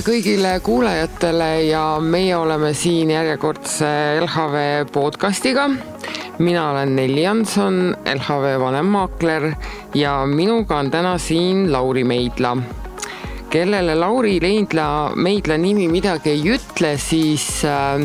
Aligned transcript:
tere 0.00 0.14
kõigile 0.16 0.50
kuulajatele 0.64 1.46
ja 1.66 1.98
meie 2.00 2.32
oleme 2.32 2.70
siin 2.72 3.10
järjekordse 3.12 3.88
LHV 4.22 4.86
podcastiga. 4.94 5.66
mina 6.38 6.70
olen 6.70 6.94
Nelli 6.96 7.22
Janson, 7.22 7.96
LHV 8.14 8.54
vanemmaakler 8.60 9.52
ja 9.94 10.24
minuga 10.26 10.78
on 10.78 10.90
täna 10.90 11.18
siin 11.18 11.72
Lauri 11.72 12.04
Meidla. 12.04 12.56
kellele 13.50 13.94
Lauri 13.94 14.38
Leidla, 14.40 15.12
Meidla 15.16 15.58
nimi 15.58 15.88
midagi 15.88 16.30
ei 16.30 16.48
ütle, 16.54 16.96
siis 16.96 17.64
äh, 17.64 18.00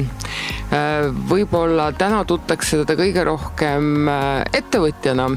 äh 0.76 1.08
võib-olla 1.30 1.94
täna 1.94 2.26
tuntakse 2.26 2.84
teda 2.84 3.00
kõige 3.00 3.24
rohkem 3.24 4.10
äh, 4.10 4.44
ettevõtjana 4.52 5.30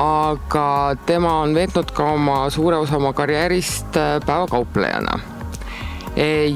aga 0.00 0.96
tema 1.06 1.42
on 1.42 1.54
veetnud 1.54 1.92
ka 1.92 2.08
oma 2.14 2.48
suure 2.50 2.76
osa 2.76 2.96
oma 2.96 3.12
karjäärist 3.12 3.92
päevakauplejana 4.26 5.33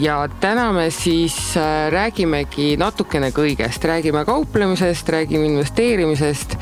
ja 0.00 0.28
täna 0.40 0.72
me 0.72 0.90
siis 0.90 1.56
äh, 1.56 1.88
räägimegi 1.90 2.76
natukene 2.78 3.30
kõigest, 3.34 3.84
räägime 3.84 4.24
kauplemisest, 4.24 5.08
räägime 5.08 5.46
investeerimisest 5.46 6.56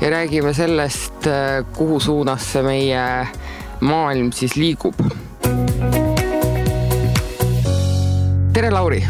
ja 0.00 0.10
räägime 0.10 0.54
sellest, 0.54 1.26
äh, 1.26 1.64
kuhu 1.76 2.00
suunas 2.00 2.52
see 2.52 2.62
meie 2.62 3.06
maailm 3.80 4.32
siis 4.32 4.56
liigub. 4.56 5.00
tere, 8.52 8.70
Lauri! 8.70 9.00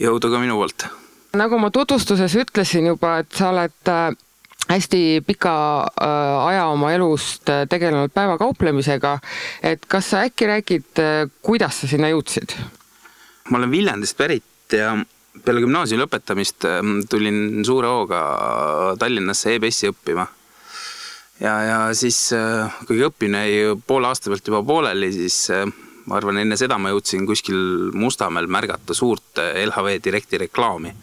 jõudu 0.00 0.32
ka 0.32 0.42
minu 0.42 0.58
poolt! 0.58 0.88
nagu 1.38 1.58
ma 1.58 1.70
tutvustuses 1.70 2.34
ütlesin 2.36 2.90
juba, 2.90 3.20
et 3.22 3.30
sa 3.32 3.52
oled 3.54 3.92
hästi 4.72 5.22
pika 5.26 5.54
äh, 6.02 6.46
aja 6.46 6.66
oma 6.72 6.92
elust 6.92 7.48
äh, 7.50 7.64
tegelenud 7.68 8.12
päevakauplemisega. 8.14 9.18
et 9.62 9.86
kas 9.86 10.10
sa 10.10 10.22
äkki 10.26 10.48
räägid, 10.48 10.92
äh, 10.98 11.30
kuidas 11.42 11.82
sa 11.82 11.90
sinna 11.90 12.10
jõudsid? 12.12 12.56
ma 13.50 13.58
olen 13.58 13.70
Viljandist 13.70 14.16
pärit 14.16 14.76
ja 14.76 14.94
peale 15.44 15.64
gümnaasiumi 15.64 16.04
lõpetamist 16.04 16.66
ähm, 16.68 17.00
tulin 17.10 17.64
suure 17.66 17.90
hooga 17.90 18.22
Tallinnasse 18.98 19.56
EBS-i 19.56 19.92
õppima. 19.92 20.26
ja, 21.40 21.54
ja 21.68 21.78
siis, 21.96 22.30
kuigi 22.86 23.08
õppimine 23.08 23.46
jäi 23.48 23.78
poole 23.86 24.08
aasta 24.08 24.30
pealt 24.30 24.52
juba 24.52 24.62
pooleli, 24.66 25.12
siis 25.12 25.48
ma 26.06 26.18
arvan, 26.18 26.38
enne 26.42 26.56
seda 26.60 26.78
ma 26.78 26.92
jõudsin 26.92 27.26
kuskil 27.26 27.90
Mustamäel 27.94 28.48
märgata 28.50 28.94
suurt 28.94 29.40
LHV 29.40 29.98
Directi 30.04 30.46
reklaami 30.46 30.94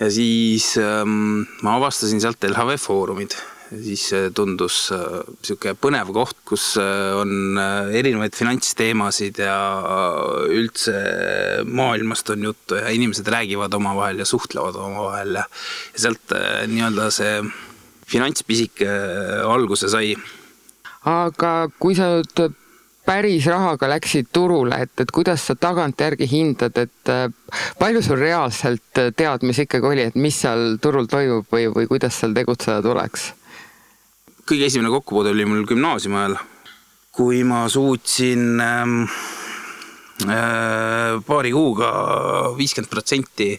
ja 0.00 0.10
siis 0.10 0.74
ähm, 0.80 1.44
ma 1.62 1.76
avastasin 1.78 2.22
sealt 2.22 2.42
LHV 2.48 2.78
Foorumid. 2.82 3.36
siis 3.74 4.10
tundus 4.36 4.90
niisugune 4.92 5.72
äh, 5.72 5.78
põnev 5.80 6.10
koht, 6.14 6.36
kus 6.46 6.74
äh, 6.78 7.14
on 7.18 7.56
äh, 7.58 7.94
erinevaid 7.98 8.36
finantsteemasid 8.36 9.40
ja 9.42 9.56
üldse 10.46 10.94
maailmast 11.66 12.30
on 12.34 12.44
juttu 12.50 12.78
ja 12.78 12.92
inimesed 12.94 13.26
räägivad 13.26 13.74
omavahel 13.74 14.20
ja 14.22 14.28
suhtlevad 14.28 14.78
omavahel 14.78 15.40
ja, 15.40 15.46
ja 15.94 16.04
sealt 16.04 16.36
nii-öelda 16.70 17.08
see 17.14 17.40
finantspisik 18.10 18.84
alguse 19.48 19.88
sai. 19.90 20.12
aga 21.08 21.54
kui 21.80 21.96
sa 21.98 22.12
nüüd 22.20 22.60
päris 23.04 23.46
rahaga 23.46 23.88
läksid 23.88 24.30
turule, 24.32 24.78
et, 24.86 24.92
et 25.00 25.10
kuidas 25.12 25.44
sa 25.46 25.56
tagantjärgi 25.58 26.28
hindad, 26.30 26.76
et 26.80 27.12
äh, 27.12 27.28
palju 27.78 28.02
sul 28.02 28.20
reaalselt 28.20 29.00
äh, 29.00 29.12
teadmisi 29.16 29.66
ikkagi 29.68 29.90
oli, 29.90 30.08
et 30.08 30.18
mis 30.18 30.38
seal 30.44 30.78
turul 30.82 31.08
toimub 31.10 31.48
või, 31.52 31.68
või 31.74 31.88
kuidas 31.90 32.20
seal 32.20 32.36
tegutseda 32.36 32.82
tuleks? 32.84 33.32
kõige 34.44 34.66
esimene 34.68 34.90
kokkupuude 34.92 35.30
oli 35.32 35.46
mul 35.48 35.64
gümnaasiumi 35.64 36.18
ajal, 36.20 36.34
kui 37.16 37.38
ma 37.48 37.62
suutsin 37.72 38.60
ähm, 38.60 38.98
äh, 40.28 41.14
paari 41.24 41.52
kuuga 41.54 41.92
viiskümmend 42.58 42.92
protsenti 42.92 43.54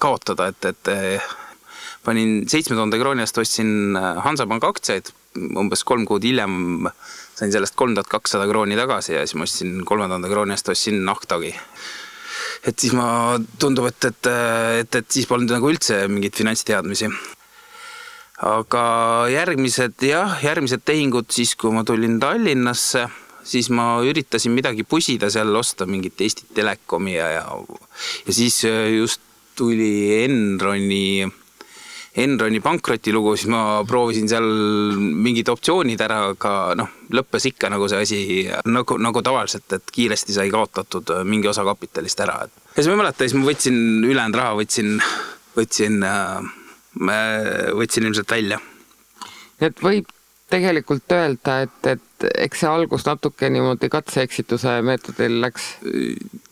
kaotada, 0.00 0.48
et, 0.52 0.70
et 0.72 0.92
äh, 0.92 1.34
panin 2.04 2.48
seitsme 2.48 2.76
tuhande 2.76 3.00
krooni 3.00 3.24
eest 3.24 3.40
ostsin 3.40 3.98
Hansapanga 4.24 4.72
aktsiaid, 4.72 5.12
umbes 5.34 5.84
kolm 5.84 6.06
kuud 6.08 6.24
hiljem 6.24 6.86
äh, 6.86 6.96
sain 7.34 7.52
sellest 7.52 7.74
kolm 7.78 7.94
tuhat 7.96 8.10
kakssada 8.10 8.46
krooni 8.50 8.78
tagasi 8.78 9.16
ja 9.16 9.24
siis 9.26 9.38
ma 9.38 9.46
ostsin 9.48 9.80
kolme 9.86 10.06
tuhande 10.10 10.30
krooni 10.30 10.54
eest 10.54 10.70
ostsin 10.70 11.00
nahktagi. 11.06 11.54
et 12.64 12.78
siis 12.78 12.94
ma, 12.96 13.36
tundub, 13.60 13.88
et, 13.90 14.10
et, 14.10 14.30
et, 14.80 15.00
et 15.00 15.10
siis 15.10 15.26
polnud 15.28 15.50
nagu 15.50 15.70
üldse 15.70 16.04
mingeid 16.08 16.36
finantsteadmisi. 16.38 17.10
aga 18.46 18.84
järgmised 19.32 20.06
jah, 20.06 20.38
järgmised 20.42 20.86
tehingud 20.86 21.30
siis, 21.34 21.54
kui 21.58 21.74
ma 21.74 21.84
tulin 21.84 22.18
Tallinnasse, 22.22 23.06
siis 23.44 23.70
ma 23.70 23.98
üritasin 24.06 24.54
midagi 24.54 24.86
pusida 24.86 25.30
seal, 25.30 25.54
osta 25.56 25.86
mingit 25.86 26.20
Eesti 26.20 26.50
Telekomi 26.54 27.18
ja, 27.18 27.30
ja, 27.40 27.46
ja 28.26 28.32
siis 28.32 28.62
just 28.64 29.20
tuli 29.54 30.22
Enroni 30.24 31.26
Enroni 32.14 32.60
pankrotilugu, 32.62 33.32
siis 33.34 33.50
ma 33.50 33.82
proovisin 33.88 34.28
seal 34.30 34.44
mingid 35.24 35.48
optsioonid 35.50 36.02
ära, 36.04 36.20
aga 36.30 36.52
noh, 36.78 36.92
lõppes 37.10 37.48
ikka 37.50 37.72
nagu 37.72 37.88
see 37.90 38.02
asi 38.06 38.18
nagu, 38.70 38.98
nagu 39.02 39.22
tavaliselt, 39.26 39.66
et 39.74 39.90
kiiresti 39.96 40.36
sai 40.36 40.52
kaotatud 40.54 41.10
mingi 41.26 41.50
osa 41.50 41.66
kapitalist 41.66 42.22
ära, 42.22 42.44
et. 42.46 42.54
ja 42.76 42.76
siis 42.78 42.90
ma 42.90 42.94
ei 42.94 43.02
mäleta, 43.02 43.26
siis 43.26 43.34
ma 43.34 43.48
võtsin 43.48 43.80
ülejäänud 44.06 44.38
raha, 44.38 44.54
võtsin, 44.60 44.94
võtsin 45.58 45.98
äh,, 46.06 46.52
võtsin 47.82 48.06
ilmselt 48.06 48.36
välja. 48.36 48.62
et 49.58 49.82
võib 49.82 50.14
tegelikult 50.54 51.10
öelda, 51.18 51.64
et, 51.66 51.78
et 51.96 52.28
eks 52.46 52.62
see 52.62 52.70
algus 52.70 53.08
natuke 53.08 53.50
niimoodi 53.50 53.90
katse-eksituse 53.90 54.78
meetodil 54.86 55.40
läks? 55.42 55.72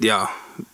jaa 0.02 0.26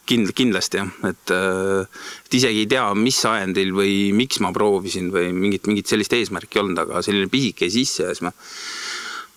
kind-, 0.08 0.32
kindlasti 0.36 0.80
jah, 0.80 0.90
et, 1.08 1.34
et 1.34 2.38
isegi 2.40 2.64
ei 2.64 2.70
tea, 2.70 2.86
mis 2.98 3.18
ajendil 3.28 3.74
või 3.76 3.94
miks 4.16 4.40
ma 4.44 4.52
proovisin 4.54 5.12
või 5.14 5.32
mingit, 5.36 5.68
mingit 5.70 5.90
sellist 5.90 6.14
eesmärki 6.16 6.58
ei 6.58 6.64
olnud, 6.64 6.82
aga 6.84 7.02
selline 7.04 7.30
pisik 7.32 7.64
jäi 7.64 7.74
sisse 7.80 8.06
ja 8.06 8.14
siis 8.14 8.24
ma 8.26 8.32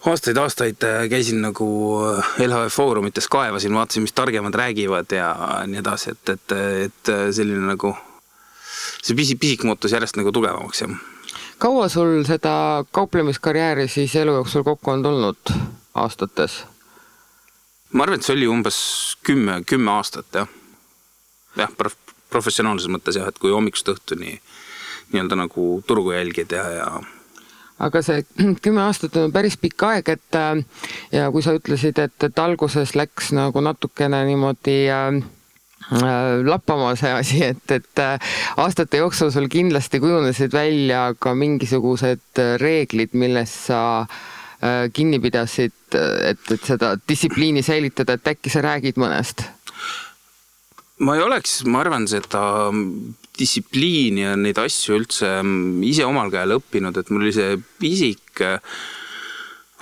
aastaid-aastaid 0.09 0.81
käisin 1.09 1.41
nagu 1.43 1.67
LHV 2.41 2.69
foorumites, 2.73 3.27
kaevasin, 3.31 3.73
vaatasin, 3.73 4.05
mis 4.07 4.15
targemad 4.17 4.55
räägivad 4.55 5.11
ja 5.13 5.29
nii 5.67 5.81
edasi, 5.81 6.15
et, 6.15 6.29
et, 6.29 6.55
et 6.87 7.11
selline 7.35 7.67
nagu, 7.67 7.93
see 9.01 9.17
pisik, 9.17 9.39
pisik 9.43 9.65
muutus 9.67 9.93
järjest 9.93 10.17
nagu 10.17 10.33
tugevamaks, 10.33 10.81
jah. 10.85 10.95
kaua 11.61 11.89
sul 11.89 12.23
seda 12.25 12.83
kauplemiskarjääri 12.91 13.87
siis 13.87 14.15
elu 14.15 14.39
jooksul 14.41 14.65
kokku 14.65 14.95
on 14.95 15.03
tulnud 15.05 15.53
aastates? 15.93 16.63
ma 17.91 18.03
arvan, 18.03 18.19
et 18.19 18.25
see 18.25 18.35
oli 18.39 18.49
umbes 18.49 18.81
kümme, 19.27 19.61
kümme 19.67 19.91
aastat 19.99 20.41
jah. 20.41 20.49
Jah, 21.57 21.71
professionaalses 22.31 22.91
mõttes 22.91 23.17
jah, 23.19 23.27
et 23.27 23.39
kui 23.41 23.53
hommikust 23.53 23.89
õhtuni 23.93 24.37
nii-öelda 25.11 25.39
nagu 25.43 25.65
turgu 25.87 26.13
jälgid 26.15 26.53
ja, 26.55 26.63
ja 26.77 26.87
aga 27.81 28.01
see 28.05 28.23
kümme 28.63 28.83
aastat 28.85 29.17
on 29.19 29.33
päris 29.35 29.57
pikk 29.59 29.87
aeg, 29.89 30.15
et 30.15 30.39
äh, 30.39 30.63
ja 31.11 31.29
kui 31.33 31.43
sa 31.45 31.55
ütlesid, 31.57 31.99
et, 31.99 32.17
et 32.23 32.41
alguses 32.41 32.95
läks 32.95 33.31
nagu 33.35 33.63
natukene 33.63 34.23
niimoodi 34.29 34.79
äh, 34.91 35.21
äh 35.91 36.43
lappama 36.47 36.93
see 36.95 37.11
asi, 37.11 37.41
et, 37.51 37.63
et 37.71 38.03
äh, 38.03 38.35
aastate 38.61 39.01
jooksul 39.01 39.33
sul 39.33 39.49
kindlasti 39.51 39.99
kujunesid 39.99 40.53
välja 40.53 41.09
ka 41.19 41.33
mingisugused 41.35 42.45
reeglid, 42.61 43.17
millest 43.17 43.65
sa 43.71 43.81
Äh, 44.61 44.91
kinni 44.93 45.17
pidasid, 45.17 45.73
et, 46.21 46.41
et 46.53 46.65
seda 46.67 46.91
distsipliini 47.09 47.63
säilitada, 47.65 48.13
et 48.13 48.27
äkki 48.29 48.51
sa 48.53 48.61
räägid 48.61 48.99
mõnest? 49.01 49.41
Ma 51.01 51.17
ei 51.17 51.23
oleks, 51.25 51.61
ma 51.65 51.81
arvan, 51.81 52.07
seda 52.09 52.69
distsipliini 53.37 54.25
ja 54.25 54.35
neid 54.37 54.59
asju 54.61 54.97
üldse 54.99 55.29
mm, 55.41 55.81
ise 55.87 56.05
omal 56.05 56.31
käel 56.33 56.57
õppinud, 56.57 56.97
et 56.97 57.09
mul 57.13 57.25
oli 57.25 57.35
see 57.35 57.57
pisik 57.81 58.43
äh, 58.45 58.59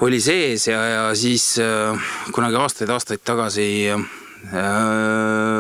oli 0.06 0.22
sees 0.24 0.70
ja, 0.70 0.80
ja 0.80 1.04
siis 1.18 1.58
äh, 1.60 2.10
kunagi 2.36 2.60
aastaid-aastaid 2.60 3.26
tagasi 3.28 3.70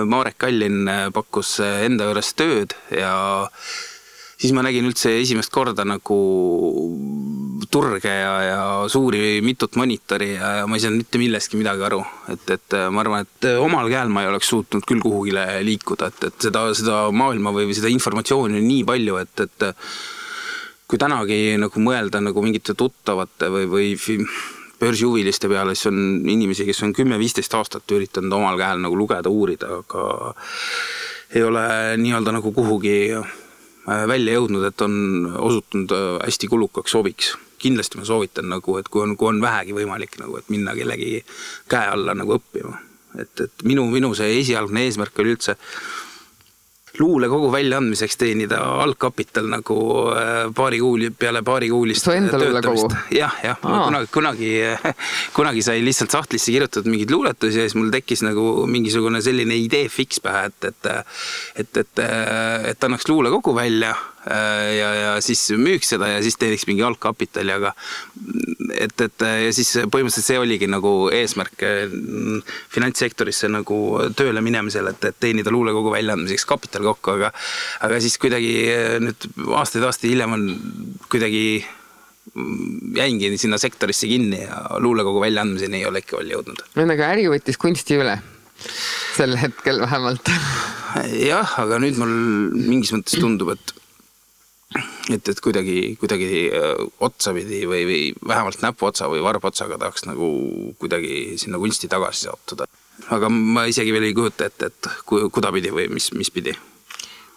Marek 0.08 0.38
Kallin 0.40 0.88
pakkus 1.12 1.58
enda 1.60 2.06
juures 2.08 2.30
tööd 2.40 2.72
ja 2.96 3.12
siis 4.40 4.54
ma 4.56 4.64
nägin 4.64 4.88
üldse 4.88 5.12
esimest 5.20 5.52
korda 5.52 5.84
nagu 5.84 6.20
turge 7.72 8.12
ja, 8.12 8.34
ja 8.44 8.60
suuri 8.90 9.40
mitut 9.46 9.76
monitori 9.80 10.34
ja, 10.34 10.52
ja 10.60 10.68
ma 10.70 10.78
ei 10.78 10.84
saanud 10.84 11.04
mitte 11.04 11.22
millestki 11.22 11.60
midagi 11.60 11.86
aru. 11.86 12.02
et, 12.34 12.46
et 12.56 12.78
ma 12.94 13.04
arvan, 13.04 13.28
et 13.28 13.50
omal 13.62 13.90
käel 13.92 14.12
ma 14.14 14.24
ei 14.24 14.32
oleks 14.32 14.50
suutnud 14.52 14.86
küll 14.90 15.04
kuhugile 15.04 15.46
liikuda, 15.66 16.10
et, 16.10 16.30
et 16.30 16.48
seda, 16.50 16.68
seda 16.78 17.02
maailma 17.16 17.54
või, 17.56 17.68
või 17.70 17.78
seda 17.78 17.92
informatsiooni 17.94 18.60
on 18.62 18.70
nii 18.70 18.86
palju, 18.90 19.20
et, 19.24 19.46
et 19.46 19.68
kui 20.90 21.02
tänagi 21.02 21.60
nagu 21.62 21.84
mõelda 21.86 22.22
nagu 22.26 22.46
mingite 22.46 22.74
tuttavate 22.78 23.52
või, 23.54 23.68
või 23.70 23.92
börsihuviliste 24.80 25.52
peale, 25.52 25.76
siis 25.76 25.92
on 25.92 26.00
inimesi, 26.24 26.66
kes 26.66 26.82
on 26.88 26.96
kümme-viisteist 26.96 27.54
aastat 27.58 27.92
üritanud 27.94 28.34
omal 28.40 28.58
käel 28.58 28.82
nagu 28.82 28.98
lugeda, 28.98 29.30
uurida, 29.30 29.82
aga 29.84 30.34
ei 31.36 31.46
ole 31.46 31.68
nii-öelda 32.02 32.34
nagu 32.40 32.56
kuhugi 32.56 32.98
Äh, 33.90 34.06
välja 34.08 34.36
jõudnud, 34.38 34.66
et 34.68 34.82
on 34.86 34.96
osutunud 35.40 35.94
äh, 35.96 36.18
hästi 36.28 36.50
kulukaks 36.52 36.94
hobiks. 36.94 37.32
Kindlasti 37.62 38.00
ma 38.00 38.08
soovitan 38.08 38.50
nagu, 38.52 38.78
et 38.80 38.90
kui 38.92 39.04
on, 39.06 39.16
kui 39.20 39.32
on 39.32 39.42
vähegi 39.44 39.76
võimalik 39.78 40.20
nagu, 40.22 40.38
et 40.40 40.52
minna 40.54 40.76
kellegi 40.78 41.24
käe 41.70 41.96
alla 41.96 42.16
nagu 42.18 42.38
õppima. 42.40 42.78
et, 43.20 43.42
et 43.42 43.66
minu, 43.66 43.88
minu 43.90 44.14
see 44.18 44.38
esialgne 44.40 44.86
eesmärk 44.86 45.18
oli 45.20 45.34
üldse 45.34 45.58
luulekogu 47.00 47.52
väljaandmiseks 47.52 48.18
teenida 48.18 48.60
algkapital 48.84 49.48
nagu 49.52 49.78
äh, 50.14 50.50
paari 50.56 50.80
kuu 50.80 50.98
peale 51.20 51.42
paari 51.46 51.70
kuulist 51.70 52.06
su 52.06 52.12
enda 52.12 52.40
luulekogu? 52.40 52.90
jah, 53.16 53.36
jah, 53.44 53.60
kunagi, 53.62 54.10
kunagi, 54.14 54.52
kunagi 55.38 55.64
sai 55.66 55.84
lihtsalt 55.86 56.12
sahtlisse 56.16 56.52
kirjutatud 56.52 56.90
mingeid 56.92 57.14
luuletusi 57.14 57.62
ja 57.62 57.68
siis 57.68 57.78
mul 57.80 57.92
tekkis 57.94 58.24
nagu 58.26 58.66
mingisugune 58.68 59.22
selline 59.26 59.58
idee 59.58 59.90
fiks 59.90 60.22
pähe, 60.24 60.50
et, 60.50 60.72
et 60.72 60.92
et, 61.60 61.78
et, 61.84 62.06
et 62.74 62.84
annaks 62.90 63.08
luulekogu 63.10 63.56
välja 63.56 63.96
Äh, 64.19 64.19
ja, 64.30 64.90
ja 64.96 65.14
siis 65.24 65.42
müüks 65.58 65.94
seda 65.94 66.10
ja 66.12 66.20
siis 66.24 66.38
teeniks 66.40 66.66
mingi 66.70 66.84
algkapitali, 66.86 67.54
aga 67.56 67.74
et, 68.76 68.94
et 69.02 69.26
ja 69.26 69.54
siis 69.56 69.72
põhimõtteliselt 69.90 70.28
see 70.28 70.40
oligi 70.42 70.70
nagu 70.70 70.94
eesmärk 71.16 71.66
äh, 71.66 71.96
finantssektorisse 72.74 73.50
nagu 73.52 73.80
tööle 74.18 74.44
minemisel, 74.46 74.92
et, 74.94 75.10
et 75.12 75.20
teenida 75.20 75.54
luulekogu 75.54 75.94
väljaandmiseks 75.96 76.48
kapital 76.50 76.88
kokku, 76.92 77.18
aga 77.18 77.34
aga 77.88 78.00
siis 78.04 78.20
kuidagi 78.22 78.54
äh, 78.74 78.96
nüüd 79.04 79.30
aastaid-aastaid 79.60 80.14
hiljem 80.14 80.38
on 80.38 80.48
kuidagi 81.10 81.44
jäingi 82.96 83.32
sinna 83.42 83.58
sektorisse 83.58 84.08
kinni 84.08 84.44
ja 84.44 84.62
luulekogu 84.84 85.22
väljaandmiseni 85.24 85.80
ei 85.82 85.88
ole 85.90 86.04
ikka 86.04 86.20
veel 86.20 86.36
jõudnud. 86.36 86.68
ühesõnaga 86.76 87.14
äri 87.16 87.26
võttis 87.32 87.58
kunsti 87.58 87.98
üle 87.98 88.20
sel 89.16 89.36
hetkel 89.40 89.82
vähemalt. 89.82 90.32
jah, 91.26 91.54
aga 91.62 91.80
nüüd 91.82 92.00
mul 92.00 92.14
mingis 92.56 92.94
mõttes 92.96 93.20
tundub, 93.22 93.54
et 93.56 93.74
et, 95.14 95.30
et 95.30 95.42
kuidagi, 95.44 95.80
kuidagi 96.00 96.30
äh, 96.54 96.84
otsapidi 97.06 97.64
või, 97.70 97.84
või 97.90 98.02
vähemalt 98.28 98.62
näpuotsa 98.66 99.10
või 99.12 99.24
varbotsaga 99.26 99.80
tahaks 99.82 100.06
nagu 100.10 100.30
kuidagi 100.82 101.40
sinna 101.42 101.62
kunsti 101.62 101.90
tagasi 101.92 102.28
sattuda. 102.30 102.70
aga 103.16 103.30
ma 103.30 103.66
isegi 103.66 103.94
veel 103.96 104.10
ei 104.10 104.14
kujuta 104.14 104.50
ette, 104.50 104.70
et 104.70 104.90
kudapidi 105.06 105.72
või 105.74 105.88
mis, 105.94 106.12
mis 106.14 106.32
pidi 106.32 106.56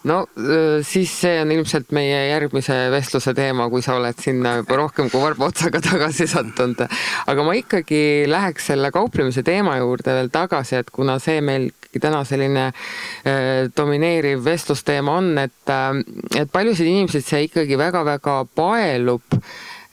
no 0.03 0.19
äh, 0.37 0.81
siis 0.85 1.11
see 1.21 1.37
on 1.41 1.51
ilmselt 1.55 1.93
meie 1.95 2.19
järgmise 2.29 2.75
vestluse 2.93 3.33
teema, 3.37 3.69
kui 3.71 3.81
sa 3.85 3.97
oled 3.99 4.19
sinna 4.21 4.57
juba 4.59 4.79
rohkem 4.83 5.09
kui 5.11 5.21
varba 5.23 5.49
otsaga 5.49 5.81
tagasi 5.83 6.27
sattunud. 6.27 6.85
aga 7.27 7.45
ma 7.47 7.55
ikkagi 7.57 8.03
läheks 8.29 8.71
selle 8.73 8.91
kauplemise 8.91 9.43
teema 9.43 9.77
juurde 9.79 10.19
veel 10.19 10.31
tagasi, 10.33 10.81
et 10.83 10.91
kuna 10.93 11.19
see 11.23 11.41
meil 11.41 11.71
täna 12.01 12.23
selline 12.25 12.69
äh, 12.69 13.69
domineeriv 13.77 14.43
vestlusteema 14.45 15.19
on, 15.19 15.37
et, 15.37 15.61
äh, 15.69 16.01
et 16.41 16.51
paljusid 16.51 16.89
inimesi 16.89 17.21
see 17.21 17.45
ikkagi 17.49 17.77
väga-väga 17.77 18.43
paelub 18.55 19.39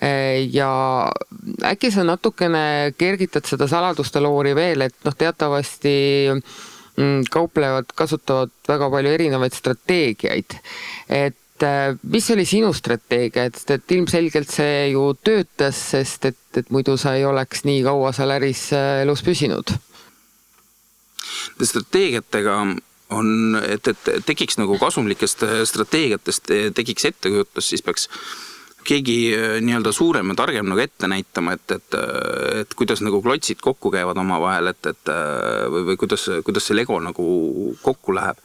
ja 0.00 0.70
äkki 1.68 1.90
sa 1.92 2.00
natukene 2.08 2.94
kergitad 2.96 3.44
seda 3.44 3.66
saladuste 3.68 4.22
loori 4.24 4.54
veel, 4.56 4.86
et 4.86 4.94
noh, 5.04 5.12
teatavasti 5.12 5.92
Mm, 7.00 7.22
kauplevad, 7.30 7.92
kasutavad 7.96 8.50
väga 8.68 8.88
palju 8.90 9.12
erinevaid 9.14 9.54
strateegiaid. 9.56 10.56
et 11.08 11.62
äh, 11.62 11.96
mis 12.02 12.30
oli 12.30 12.44
sinu 12.44 12.72
strateegia, 12.76 13.44
et, 13.48 13.60
et 13.70 13.92
ilmselgelt 13.94 14.50
see 14.50 14.90
ju 14.92 15.04
töötas, 15.24 15.78
sest 15.94 16.26
et, 16.28 16.40
et 16.56 16.70
muidu 16.74 16.96
sa 17.00 17.14
ei 17.16 17.24
oleks 17.24 17.64
nii 17.64 17.84
kaua 17.86 18.12
seal 18.16 18.34
äris 18.36 18.66
äh, 18.76 19.02
elus 19.04 19.22
püsinud. 19.24 19.72
Strateegiatega 21.62 22.60
on, 23.10 23.32
et, 23.66 23.88
et 23.90 24.12
tekiks 24.26 24.60
nagu 24.60 24.76
kasumlikest 24.78 25.42
strateegiatest 25.66 26.52
tekiks 26.76 27.08
ettekujutus, 27.10 27.72
siis 27.72 27.82
peaks 27.82 28.08
keegi 28.84 29.16
äh, 29.34 29.58
nii-öelda 29.64 29.92
suurem 29.92 30.32
ja 30.32 30.38
targem 30.38 30.68
nagu 30.70 30.82
ette 30.82 31.08
näitama, 31.10 31.54
et, 31.58 31.76
et, 31.76 31.96
äh, 31.96 32.62
et 32.62 32.74
kuidas 32.78 33.02
nagu 33.04 33.22
klotsid 33.22 33.60
kokku 33.62 33.92
käivad 33.92 34.18
omavahel, 34.20 34.72
et, 34.72 34.86
et 34.86 35.12
äh, 35.12 35.66
või, 35.72 35.84
või 35.90 36.00
kuidas, 36.00 36.26
kuidas 36.46 36.68
see 36.68 36.78
Lego 36.78 37.00
nagu 37.02 37.26
kokku 37.84 38.16
läheb. 38.16 38.40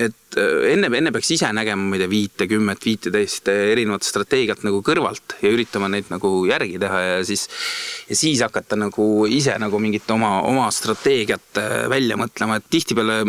Et 0.00 0.38
enne, 0.70 0.88
enne 0.90 1.12
peaks 1.14 1.30
ise 1.36 1.50
nägema, 1.54 1.88
ma 1.90 1.96
ei 1.96 2.02
tea, 2.02 2.10
viite, 2.10 2.48
kümmet, 2.50 2.82
viiteist 2.82 3.48
erinevat 3.52 4.06
strateegiat 4.06 4.64
nagu 4.66 4.80
kõrvalt 4.86 5.36
ja 5.44 5.52
üritama 5.54 5.90
neid 5.92 6.10
nagu 6.10 6.32
järgi 6.50 6.80
teha 6.82 7.00
ja 7.04 7.16
siis, 7.26 7.46
ja 8.08 8.18
siis 8.18 8.42
hakata 8.42 8.78
nagu 8.80 9.08
ise 9.30 9.54
nagu 9.62 9.78
mingit 9.82 10.10
oma, 10.10 10.40
oma 10.48 10.66
strateegiat 10.74 11.62
välja 11.92 12.18
mõtlema, 12.18 12.58
et 12.58 12.70
tihtipeale 12.74 13.22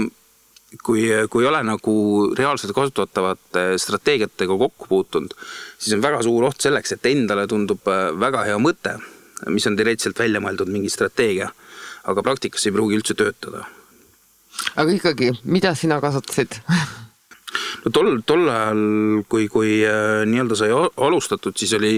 kui, 0.84 1.08
kui 1.30 1.44
ei 1.44 1.50
ole 1.50 1.62
nagu 1.66 1.96
reaalselt 2.38 2.74
kasutatavate 2.76 3.66
strateegiatega 3.82 4.58
kokku 4.60 4.90
puutunud, 4.90 5.36
siis 5.78 5.96
on 5.98 6.04
väga 6.04 6.22
suur 6.26 6.48
oht 6.50 6.66
selleks, 6.66 6.96
et 6.96 7.10
endale 7.12 7.48
tundub 7.52 7.86
äh, 7.92 8.10
väga 8.20 8.46
hea 8.50 8.58
mõte, 8.62 8.98
mis 9.52 9.68
on 9.70 9.78
teoreetiliselt 9.78 10.20
välja 10.20 10.42
mõeldud 10.44 10.72
mingi 10.72 10.92
strateegia, 10.92 11.52
aga 12.10 12.26
praktikas 12.26 12.66
ei 12.66 12.76
pruugi 12.76 13.00
üldse 13.00 13.18
töötada. 13.18 13.66
Aga 14.75 14.96
ikkagi, 14.96 15.31
mida 15.44 15.75
sina 15.75 16.00
kasutasid? 16.04 16.60
No 17.86 17.92
tol, 17.94 18.18
tol 18.28 18.48
ajal, 18.50 18.81
kui, 19.30 19.48
kui 19.52 19.78
äh, 19.86 20.24
nii-öelda 20.28 20.57
sai 20.60 20.72
alustatud, 20.74 21.56
siis 21.57 21.75
oli 21.78 21.94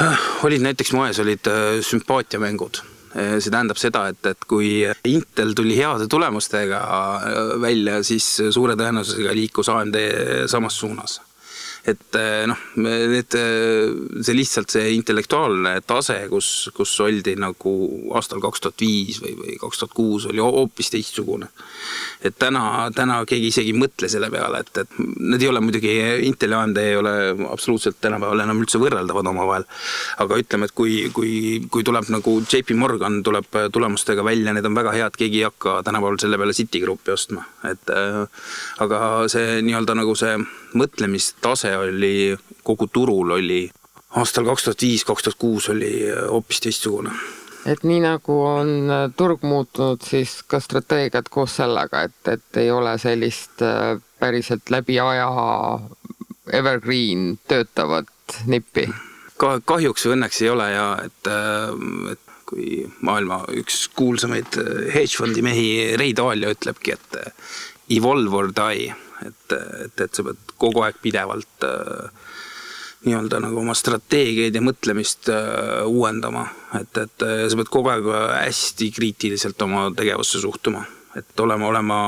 äh,, 0.00 0.28
olid 0.46 0.64
näiteks 0.64 0.94
moes 0.96 1.20
olid 1.22 1.50
äh, 1.50 1.80
sümpaatiamängud. 1.84 2.84
See 3.12 3.52
tähendab 3.52 3.76
seda, 3.76 4.06
et, 4.08 4.24
et 4.24 4.46
kui 4.48 4.86
Intel 5.10 5.50
tuli 5.52 5.74
heade 5.76 6.06
tulemustega 6.08 6.78
välja, 7.60 7.98
siis 8.08 8.24
suure 8.56 8.72
tõenäosusega 8.72 9.34
liikus 9.36 9.68
AMD 9.68 9.98
samas 10.48 10.78
suunas 10.80 11.18
et 11.82 12.14
eh, 12.14 12.44
noh, 12.46 12.58
need, 12.78 13.34
eh, 13.34 14.20
see 14.22 14.36
lihtsalt 14.36 14.70
see 14.70 14.92
intellektuaalne 14.94 15.74
tase, 15.86 16.20
kus, 16.30 16.70
kus 16.76 16.92
oldi 17.02 17.34
nagu 17.40 17.72
aastal 18.14 18.42
kaks 18.44 18.62
tuhat 18.62 18.84
viis 18.84 19.18
või, 19.22 19.34
või 19.40 19.56
kaks 19.58 19.82
tuhat 19.82 19.96
kuus 19.96 20.28
oli 20.30 20.42
hoopis 20.42 20.92
teistsugune. 20.94 21.48
et 22.22 22.38
täna, 22.38 22.86
täna 22.94 23.18
keegi 23.26 23.50
isegi 23.50 23.74
ei 23.74 23.80
mõtle 23.82 24.10
selle 24.12 24.30
peale, 24.30 24.62
et, 24.62 24.84
et 24.84 24.94
need 25.18 25.42
ei 25.42 25.50
ole 25.50 25.64
muidugi, 25.64 25.96
Intel 26.28 26.54
ja 26.54 26.62
AMD 26.62 26.78
ei 26.78 26.96
ole 27.00 27.16
absoluutselt 27.50 27.98
tänapäeval 28.00 28.44
enam 28.46 28.62
üldse 28.62 28.78
võrreldavad 28.78 29.32
omavahel. 29.34 29.66
aga 30.22 30.38
ütleme, 30.38 30.70
et 30.70 30.78
kui, 30.78 30.96
kui, 31.14 31.34
kui 31.66 31.82
tuleb 31.82 32.06
nagu 32.14 32.38
JP 32.46 32.78
Morgan 32.78 33.22
tuleb 33.26 33.50
tulemustega 33.74 34.22
välja, 34.24 34.54
need 34.54 34.70
on 34.70 34.78
väga 34.78 34.94
head, 34.94 35.18
keegi 35.18 35.42
ei 35.42 35.48
hakka 35.50 35.80
tänapäeval 35.82 36.22
selle 36.22 36.38
peale 36.38 36.54
Citigruppi 36.54 37.10
ostma, 37.10 37.42
et 37.66 37.90
äh, 37.90 38.22
aga 38.86 39.00
see 39.32 39.58
nii-öelda 39.66 39.98
nagu 39.98 40.14
see 40.14 40.36
mõtlemistase 40.74 41.76
oli 41.76 42.36
kogu 42.62 42.86
turul 42.92 43.36
oli 43.38 43.62
aastal 44.16 44.46
kaks 44.48 44.66
tuhat 44.66 44.82
viis, 44.82 45.04
kaks 45.04 45.22
tuhat 45.26 45.38
kuus 45.38 45.68
oli 45.72 45.92
hoopis 46.30 46.60
teistsugune. 46.60 47.12
et 47.66 47.84
nii 47.86 48.00
nagu 48.02 48.38
on 48.44 48.90
äh, 48.90 49.04
turg 49.16 49.44
muutunud, 49.46 50.02
siis 50.04 50.42
ka 50.46 50.60
strateegiad 50.60 51.30
koos 51.30 51.56
sellega, 51.60 52.02
et, 52.08 52.28
et 52.28 52.60
ei 52.64 52.70
ole 52.70 52.96
sellist 52.98 53.62
äh, 53.62 54.00
päriselt 54.20 54.70
läbi 54.70 54.98
aja 55.00 55.28
evergreen 56.52 57.38
töötavat 57.48 58.42
nippi 58.46 58.88
ka 59.38 59.56
kahjuks 59.64 60.06
või 60.06 60.16
õnneks 60.18 60.42
ei 60.42 60.50
ole 60.50 60.68
ja 60.72 60.86
et, 61.06 61.30
äh, 61.30 62.12
et 62.12 62.28
kui 62.52 62.82
maailma 63.00 63.44
üks 63.56 63.86
kuulsamaid 63.96 64.58
hedge 64.92 65.16
fondi 65.16 65.42
mehi 65.42 65.94
Ray 65.96 66.12
Dalio 66.16 66.50
ütlebki, 66.52 66.98
et 66.98 67.96
evolve 67.96 68.36
or 68.36 68.50
die 68.52 68.90
et, 69.26 69.54
et, 69.86 70.00
et 70.00 70.14
sa 70.14 70.24
pead 70.26 70.51
kogu 70.62 70.84
aeg 70.86 70.98
pidevalt 71.02 71.66
äh, 71.66 72.10
nii-öelda 73.06 73.40
nagu 73.42 73.58
oma 73.62 73.74
strateegiaid 73.74 74.54
ja 74.54 74.62
mõtlemist 74.64 75.30
äh, 75.32 75.82
uuendama, 75.88 76.46
et, 76.78 76.92
et 77.02 77.26
äh, 77.26 77.46
sa 77.50 77.58
pead 77.58 77.72
kogu 77.72 77.90
aeg 77.92 78.10
hästi 78.46 78.92
kriitiliselt 78.94 79.66
oma 79.66 79.88
tegevusse 79.96 80.42
suhtuma, 80.42 80.84
et 81.18 81.44
olema, 81.44 81.70
olema 81.72 81.98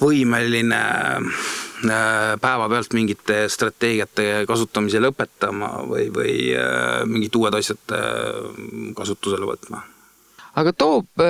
võimeline 0.00 0.80
päevapealt 2.40 2.94
mingite 2.96 3.42
strateegiate 3.52 4.46
kasutamise 4.48 5.00
lõpetama 5.00 5.68
või, 5.88 6.06
või 6.12 6.34
mingid 7.08 7.36
uued 7.36 7.56
asjad 7.56 7.92
kasutusele 8.96 9.48
võtma. 9.48 9.82
aga 10.60 10.72
toob 10.72 11.24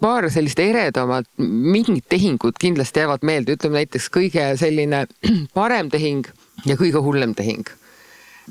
paar 0.00 0.28
sellist 0.32 0.60
eredamat, 0.62 1.28
mingid 1.38 2.06
tehingud 2.08 2.58
kindlasti 2.60 3.02
jäävad 3.02 3.24
meelde, 3.26 3.56
ütleme 3.58 3.82
näiteks 3.82 4.08
kõige 4.14 4.44
selline 4.60 5.06
parem 5.58 5.90
tehing 5.92 6.28
ja 6.66 6.78
kõige 6.78 7.02
hullem 7.04 7.34
tehing. 7.38 7.66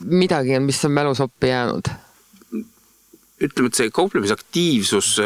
midagi 0.05 0.55
on, 0.55 0.63
mis 0.63 0.83
on 0.85 0.91
mälusoppi 0.91 1.47
jäänud? 1.47 1.89
ütleme, 3.37 3.69
et 3.69 3.77
see 3.77 3.91
kauplemisaktiivsus, 3.93 5.17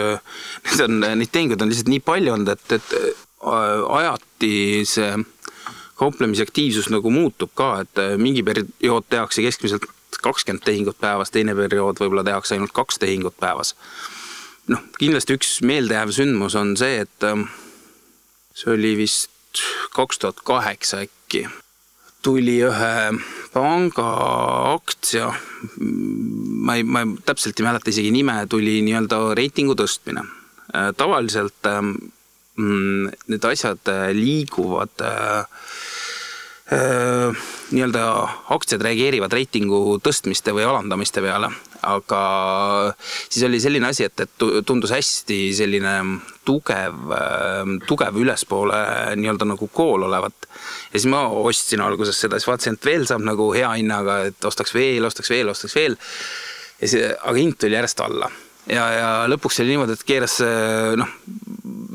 need 0.67 0.81
on, 0.83 0.97
neid 0.99 1.31
tehinguid 1.31 1.61
on 1.63 1.69
lihtsalt 1.71 1.91
nii 1.93 2.01
palju 2.03 2.33
olnud, 2.33 2.49
et, 2.51 2.73
et 2.75 2.95
äh, 2.99 3.85
ajati 3.99 4.83
see 4.87 5.13
kauplemisaktiivsus 6.01 6.89
nagu 6.91 7.11
muutub 7.13 7.53
ka, 7.55 7.71
et 7.85 8.01
äh, 8.03 8.17
mingi 8.19 8.43
periood 8.43 9.07
tehakse 9.09 9.45
keskmiselt 9.45 9.87
kakskümmend 10.21 10.65
tehingut 10.67 10.99
päevas, 10.99 11.31
teine 11.31 11.55
periood 11.55 12.01
võib-olla 12.01 12.25
tehakse 12.27 12.57
ainult 12.57 12.75
kaks 12.75 12.99
tehingut 12.99 13.37
päevas 13.39 13.75
noh, 14.71 14.83
kindlasti 14.99 15.37
üks 15.37 15.57
meeldejääv 15.67 16.13
sündmus 16.15 16.55
on 16.59 16.75
see, 16.79 17.01
et 17.05 17.27
ähm, 17.27 17.47
see 18.55 18.73
oli 18.73 18.95
vist 18.99 19.29
kaks 19.95 20.21
tuhat 20.21 20.39
kaheksa 20.47 21.03
äkki, 21.05 21.45
tuli 22.23 22.59
ühe 22.63 22.95
panga 23.53 24.09
aktsia 24.77 25.31
ma 25.81 26.77
ei, 26.77 26.85
ma 26.85 27.03
täpselt 27.25 27.59
ei 27.59 27.65
mäleta 27.65 27.91
isegi 27.91 28.11
nime, 28.13 28.37
tuli 28.49 28.79
nii-öelda 28.85 29.19
reitingu 29.37 29.75
tõstmine. 29.79 30.23
tavaliselt 30.97 31.67
mm, 31.67 33.09
need 33.27 33.47
asjad 33.49 33.91
liiguvad 34.15 35.03
äh, 35.03 35.43
nii-öelda 36.71 38.03
aktsiad 38.55 38.83
reageerivad 38.85 39.33
reitingu 39.35 39.99
tõstmiste 40.03 40.53
või 40.55 40.63
alandamiste 40.67 41.23
peale, 41.23 41.51
aga 41.87 42.21
siis 43.01 43.45
oli 43.47 43.59
selline 43.61 43.89
asi, 43.89 44.05
et, 44.09 44.25
et 44.25 44.45
tundus 44.67 44.93
hästi 44.93 45.39
selline 45.57 45.95
tugev, 46.45 47.15
tugev 47.89 48.19
ülespoole 48.21 48.81
nii-öelda 49.17 49.47
nagu 49.53 49.69
kool 49.73 50.05
olevat. 50.07 50.47
ja 50.91 50.99
siis 50.99 51.09
ma 51.11 51.23
ostsin 51.27 51.81
alguses 51.81 52.19
seda, 52.21 52.39
siis 52.39 52.49
vaatasin, 52.49 52.77
et 52.77 52.85
veel 52.85 53.07
saab 53.09 53.25
nagu 53.25 53.51
hea 53.55 53.71
hinnaga, 53.79 54.21
et 54.29 54.45
ostaks 54.45 54.75
veel, 54.75 55.05
ostaks 55.05 55.33
veel, 55.33 55.49
ostaks 55.49 55.75
veel. 55.75 55.97
ja 56.81 56.93
see, 56.93 57.11
aga 57.17 57.37
hind 57.37 57.57
tuli 57.61 57.77
järjest 57.77 58.05
alla 58.05 58.29
ja, 58.69 58.85
ja 58.93 59.09
lõpuks 59.31 59.61
oli 59.63 59.75
niimoodi, 59.75 59.97
et 59.97 60.07
keeras 60.07 60.37
noh, 61.01 61.17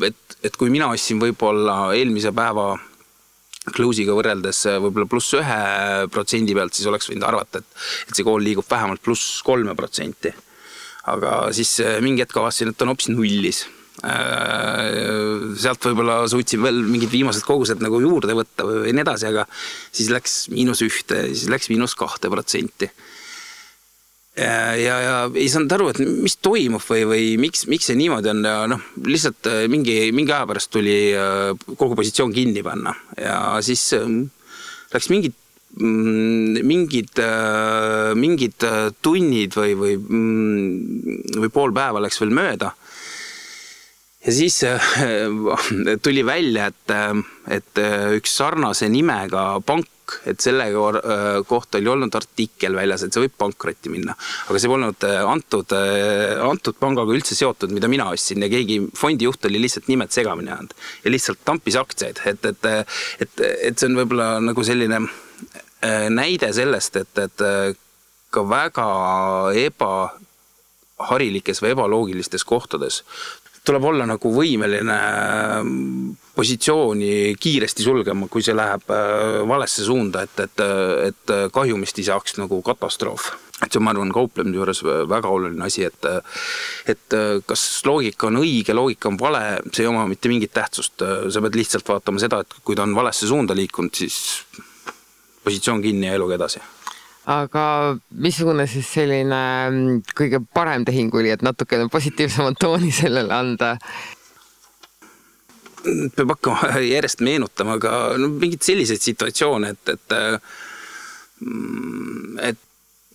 et, 0.06 0.38
et 0.42 0.58
kui 0.58 0.72
mina 0.72 0.90
ostsin 0.94 1.20
võib-olla 1.22 1.94
eelmise 1.96 2.34
päeva 2.36 2.74
close'iga 3.74 4.14
võrreldes 4.16 4.64
äh, 4.70 4.78
võib-olla 4.82 5.08
pluss 5.10 5.34
ühe 5.38 5.60
protsendi 6.12 6.54
pealt, 6.56 6.76
siis 6.76 6.88
oleks 6.90 7.10
võinud 7.10 7.26
arvata, 7.26 7.62
et, 7.62 7.86
et 8.08 8.18
see 8.18 8.26
kool 8.26 8.44
liigub 8.44 8.68
vähemalt 8.70 9.02
pluss 9.04 9.40
kolme 9.46 9.74
protsenti. 9.78 10.32
aga 11.12 11.32
siis 11.56 11.78
äh, 11.84 11.98
mingi 12.04 12.24
hetk 12.24 12.36
avastasin, 12.36 12.72
et 12.72 12.84
on 12.84 12.92
hoopis 12.92 13.10
nullis. 13.12 13.64
Äh, 14.06 15.56
sealt 15.56 15.86
võib-olla 15.88 16.18
suutsin 16.28 16.60
veel 16.62 16.82
mingid 16.84 17.10
viimased 17.10 17.46
kogused 17.48 17.80
nagu 17.82 18.00
juurde 18.02 18.34
võtta 18.36 18.66
või 18.68 18.92
nii 18.92 19.06
edasi, 19.06 19.30
aga 19.30 19.46
siis 19.88 20.10
läks 20.12 20.34
miinus 20.52 20.84
ühte, 20.84 21.22
siis 21.32 21.48
läks 21.52 21.70
miinus 21.72 21.96
kahte 21.98 22.30
protsenti 22.32 22.90
ja, 24.36 24.76
ja, 24.76 24.96
ja 25.00 25.14
ei 25.34 25.48
saanud 25.50 25.72
aru, 25.76 25.88
et 25.92 26.00
mis 26.04 26.36
toimub 26.44 26.84
või, 26.84 27.04
või 27.08 27.24
miks, 27.40 27.64
miks 27.70 27.88
see 27.88 27.98
niimoodi 27.98 28.30
on 28.32 28.44
ja 28.44 28.56
noh, 28.70 28.84
lihtsalt 29.06 29.48
äh, 29.50 29.64
mingi, 29.72 30.12
mingi 30.16 30.34
aja 30.34 30.48
pärast 30.48 30.72
tuli 30.74 30.98
äh, 31.16 31.50
kogu 31.72 31.96
positsioon 31.98 32.34
kinni 32.36 32.64
panna 32.66 32.92
ja 33.20 33.56
siis 33.64 33.88
ähm, 33.96 34.26
läks 34.92 35.08
mingid 35.12 35.36
mm, 35.80 36.60
mingid, 36.68 37.12
äh, 37.22 38.12
mingid 38.18 38.68
tunnid 39.04 39.56
või, 39.56 39.76
või, 39.80 39.96
mm, 39.96 41.40
või 41.40 41.52
pool 41.54 41.74
päeva 41.76 42.04
läks 42.04 42.20
veel 42.20 42.36
mööda. 42.36 42.74
ja 44.26 44.36
siis 44.36 44.60
tuli 46.04 46.24
välja, 46.26 46.68
et, 46.68 46.96
et 47.56 47.84
üks 48.20 48.36
sarnase 48.36 48.90
nimega 48.92 49.54
pank 49.64 49.88
pank, 50.06 50.26
et 50.26 50.40
selle 50.40 50.64
äh, 50.70 51.42
kohta 51.46 51.78
oli 51.78 51.88
olnud 51.88 52.14
artikkel 52.14 52.74
väljas, 52.74 53.02
et 53.02 53.12
see 53.12 53.24
võib 53.24 53.34
pankrotti 53.38 53.90
minna. 53.90 54.14
aga 54.48 54.58
see 54.58 54.68
polnud 54.68 55.04
äh, 55.04 55.24
antud, 55.26 55.72
äh, 55.72 56.42
antud 56.42 56.76
pangaga 56.78 57.12
üldse 57.12 57.34
seotud, 57.34 57.72
mida 57.72 57.88
mina 57.88 58.10
ostsin. 58.10 58.42
Ja 58.42 58.48
keegi 58.48 58.80
fondijuht 58.94 59.44
oli 59.44 59.60
lihtsalt 59.60 59.88
nimed 59.88 60.10
segamini 60.10 60.50
ajanud. 60.50 60.74
Ja 61.04 61.10
lihtsalt 61.10 61.38
tampis 61.44 61.76
aktsiaid, 61.76 62.20
et, 62.24 62.44
et, 62.44 62.66
et, 63.20 63.40
et 63.70 63.78
see 63.78 63.90
on 63.90 63.98
võib-olla 63.98 64.40
nagu 64.40 64.64
selline 64.64 65.06
näide 66.10 66.48
sellest, 66.56 66.96
et, 66.96 67.18
et 67.20 67.42
ka 68.32 68.42
väga 68.48 68.86
ebaharilikes 69.60 71.60
või 71.62 71.74
ebaloogilistes 71.74 72.46
kohtades 72.48 73.02
tuleb 73.66 73.84
olla 73.84 74.06
nagu 74.06 74.30
võimeline 74.30 74.96
positsiooni 76.36 77.34
kiiresti 77.40 77.84
sulgema, 77.86 78.28
kui 78.28 78.44
see 78.44 78.54
läheb 78.56 78.92
äh, 78.92 79.40
valesse 79.48 79.86
suunda, 79.86 80.26
et, 80.26 80.44
et, 80.44 80.64
et 81.08 81.34
kahjumist 81.54 81.98
ei 82.00 82.08
saaks 82.10 82.36
nagu 82.40 82.60
katastroof. 82.66 83.32
Et 83.64 83.72
see 83.72 83.80
on, 83.80 83.86
ma 83.86 83.94
arvan, 83.94 84.12
kauplemise 84.12 84.58
juures 84.58 84.82
väga 85.08 85.30
oluline 85.32 85.64
asi, 85.64 85.86
et 85.88 86.08
et 86.92 87.16
kas 87.48 87.62
loogika 87.88 88.28
on 88.28 88.42
õige, 88.42 88.76
loogika 88.76 89.08
on 89.08 89.16
vale, 89.16 89.42
see 89.72 89.86
ei 89.86 89.88
oma 89.88 90.04
mitte 90.10 90.28
mingit 90.28 90.52
tähtsust, 90.52 91.00
sa 91.00 91.44
pead 91.46 91.56
lihtsalt 91.56 91.88
vaatama 91.88 92.20
seda, 92.20 92.42
et 92.44 92.60
kui 92.60 92.76
ta 92.76 92.84
on 92.84 92.92
valesse 92.94 93.28
suunda 93.30 93.56
liikunud, 93.56 93.96
siis 93.96 94.18
positsioon 95.46 95.80
kinni 95.80 96.10
ja 96.10 96.18
eluga 96.18 96.36
edasi. 96.36 96.60
Aga 97.26 97.96
missugune 98.22 98.68
siis 98.70 98.86
selline 98.86 99.38
mm, 99.66 100.02
kõige 100.14 100.38
parem 100.54 100.84
tehing 100.86 101.14
oli, 101.18 101.32
et 101.34 101.42
natukene 101.42 101.88
positiivsemat 101.90 102.60
tooni 102.62 102.92
sellele 102.94 103.34
anda? 103.34 103.72
Peab 106.16 106.34
hakkama 106.36 106.78
järjest 106.94 107.24
meenutama 107.26 107.78
ka 107.82 107.92
no, 108.20 108.30
mingeid 108.34 108.64
selliseid 108.66 109.02
situatsioone, 109.04 109.74
et, 109.76 109.94
et 109.96 110.16
mm, 111.40 112.38
et 112.50 112.62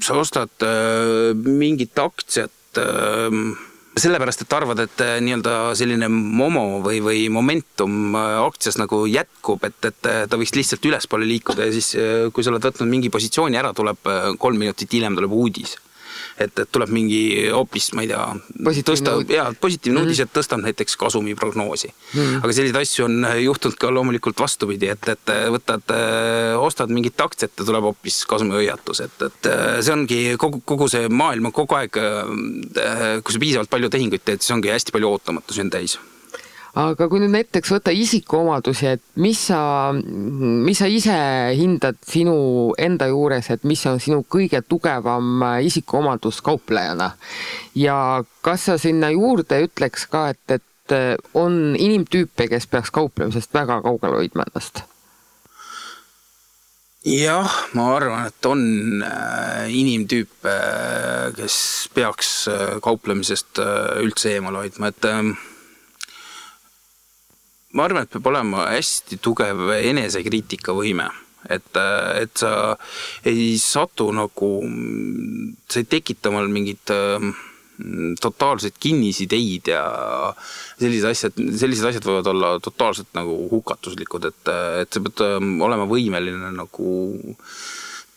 sa 0.02 0.18
ostad 0.18 0.66
äh, 0.66 1.34
mingit 1.36 1.98
aktsiat 2.00 2.80
äh, 2.82 3.36
sellepärast, 4.02 4.46
et 4.46 4.56
arvad, 4.56 4.80
et 4.86 5.04
äh, 5.04 5.20
nii-öelda 5.24 5.56
selline 5.78 6.10
momo 6.12 6.80
või, 6.86 7.02
või 7.04 7.28
momentum 7.34 8.16
aktsias 8.16 8.80
nagu 8.82 9.04
jätkub, 9.10 9.64
et, 9.68 9.78
et 9.92 10.02
ta 10.02 10.40
võiks 10.40 10.56
lihtsalt 10.56 10.86
ülespoole 10.90 11.28
liikuda 11.28 11.68
ja 11.68 11.76
siis, 11.76 11.94
kui 12.34 12.44
sa 12.44 12.54
oled 12.54 12.66
võtnud 12.66 12.90
mingi 12.90 13.14
positsiooni 13.14 13.60
ära, 13.60 13.76
tuleb 13.78 14.12
kolm 14.42 14.62
minutit 14.64 14.98
hiljem 14.98 15.18
tuleb 15.20 15.36
uudis 15.36 15.78
et, 16.38 16.52
et 16.52 16.72
tuleb 16.72 16.92
mingi 16.94 17.50
hoopis, 17.54 17.92
ma 17.98 18.06
ei 18.06 18.12
tea, 18.12 18.26
tõsta, 18.88 19.16
jaa, 19.32 19.50
positiivne 19.62 20.00
mm. 20.00 20.08
uudis, 20.08 20.22
et 20.24 20.34
tõstab 20.34 20.64
näiteks 20.66 20.98
kasumi 21.02 21.36
prognoosi. 21.40 21.92
Mm.. 22.14 22.42
aga 22.42 22.56
selliseid 22.56 22.80
asju 22.82 23.08
on 23.08 23.28
juhtunud 23.42 23.80
ka 23.82 23.92
loomulikult 23.94 24.40
vastupidi, 24.42 24.92
et, 24.94 25.12
et 25.16 25.34
võtad, 25.56 25.96
ostad 26.62 26.94
mingit 26.94 27.20
aktsiat 27.22 27.54
ja 27.58 27.68
tuleb 27.68 27.90
hoopis 27.92 28.22
kasumihoiatus, 28.30 29.04
et, 29.08 29.28
et 29.28 29.52
see 29.82 29.96
ongi 29.96 30.22
kogu, 30.42 30.64
kogu 30.66 30.90
see 30.92 31.10
maailm 31.12 31.52
on 31.52 31.56
kogu 31.56 31.80
aeg, 31.80 32.02
kui 33.22 33.36
sa 33.36 33.44
piisavalt 33.44 33.72
palju 33.72 33.92
tehinguid 33.92 34.26
teed, 34.26 34.44
siis 34.44 34.56
ongi 34.56 34.74
hästi 34.74 34.96
palju 34.96 35.16
ootamatusi 35.16 35.66
on 35.66 35.74
täis 35.74 36.00
aga 36.80 37.08
kui 37.12 37.20
nüüd 37.20 37.34
näiteks 37.34 37.74
võtta 37.74 37.92
isikuomadusi, 37.96 38.88
et 38.96 39.04
mis 39.20 39.40
sa, 39.50 39.92
mis 39.92 40.80
sa 40.80 40.88
ise 40.88 41.18
hindad 41.60 42.00
sinu 42.08 42.36
enda 42.80 43.10
juures, 43.12 43.50
et 43.52 43.66
mis 43.68 43.84
on 43.90 44.00
sinu 44.00 44.24
kõige 44.24 44.62
tugevam 44.64 45.44
isikuomadus 45.68 46.42
kauplejana 46.46 47.12
ja 47.76 47.98
kas 48.42 48.70
sa 48.70 48.78
sinna 48.82 49.12
juurde 49.12 49.66
ütleks 49.68 50.08
ka, 50.12 50.30
et, 50.32 50.60
et 50.60 51.28
on 51.38 51.76
inimtüüpe, 51.80 52.48
kes 52.52 52.68
peaks 52.72 52.92
kauplemisest 52.92 53.54
väga 53.54 53.82
kaugel 53.84 54.18
hoidma 54.22 54.48
ennast? 54.48 54.86
jah, 57.02 57.50
ma 57.74 57.88
arvan, 57.96 58.28
et 58.30 58.46
on 58.46 58.62
äh, 59.02 59.70
inimtüüpe, 59.74 60.56
kes 61.38 61.56
peaks 61.96 62.34
äh, 62.52 62.76
kauplemisest 62.84 63.62
äh, 63.62 64.04
üldse 64.04 64.36
eemal 64.36 64.60
hoidma, 64.62 64.92
et 64.94 65.08
ähm, 65.10 65.34
ma 67.78 67.88
arvan, 67.88 68.06
et 68.06 68.14
peab 68.14 68.32
olema 68.32 68.68
hästi 68.72 69.20
tugev 69.24 69.70
enesekriitikavõime, 69.78 71.08
et, 71.50 71.80
et 72.22 72.34
sa 72.38 72.76
ei 73.28 73.56
satu 73.62 74.12
nagu, 74.16 74.52
sa 75.70 75.82
ei 75.82 75.90
tekita 75.90 76.32
omal 76.32 76.52
mingit 76.52 76.94
äh, 76.94 77.32
totaalseid 78.22 78.78
kinnisideid 78.80 79.72
ja 79.72 79.84
sellised 80.80 81.10
asjad, 81.10 81.38
sellised 81.58 81.88
asjad 81.90 82.08
võivad 82.08 82.30
olla 82.32 82.56
totaalselt 82.64 83.12
nagu 83.18 83.36
hukatuslikud, 83.52 84.28
et, 84.30 84.52
et 84.84 84.92
sa 84.92 85.04
pead 85.04 85.24
ähm, 85.26 85.56
olema 85.66 85.88
võimeline 85.90 86.52
nagu 86.56 86.92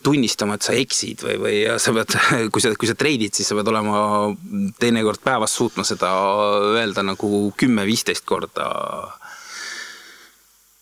tunnistama, 0.05 0.57
et 0.57 0.65
sa 0.67 0.75
eksid 0.77 1.23
või, 1.25 1.37
või 1.41 1.59
sa 1.81 1.93
pead, 1.95 2.17
kui 2.53 2.63
sa, 2.63 2.73
kui 2.77 2.89
sa 2.89 2.97
treidid, 2.99 3.33
siis 3.33 3.49
sa 3.49 3.57
pead 3.57 3.71
olema 3.71 3.99
teinekord 4.81 5.23
päevas 5.25 5.55
suutma 5.57 5.85
seda 5.87 6.11
öelda 6.75 7.05
nagu 7.05 7.47
kümme-viisteist 7.57 8.27
korda 8.27 8.69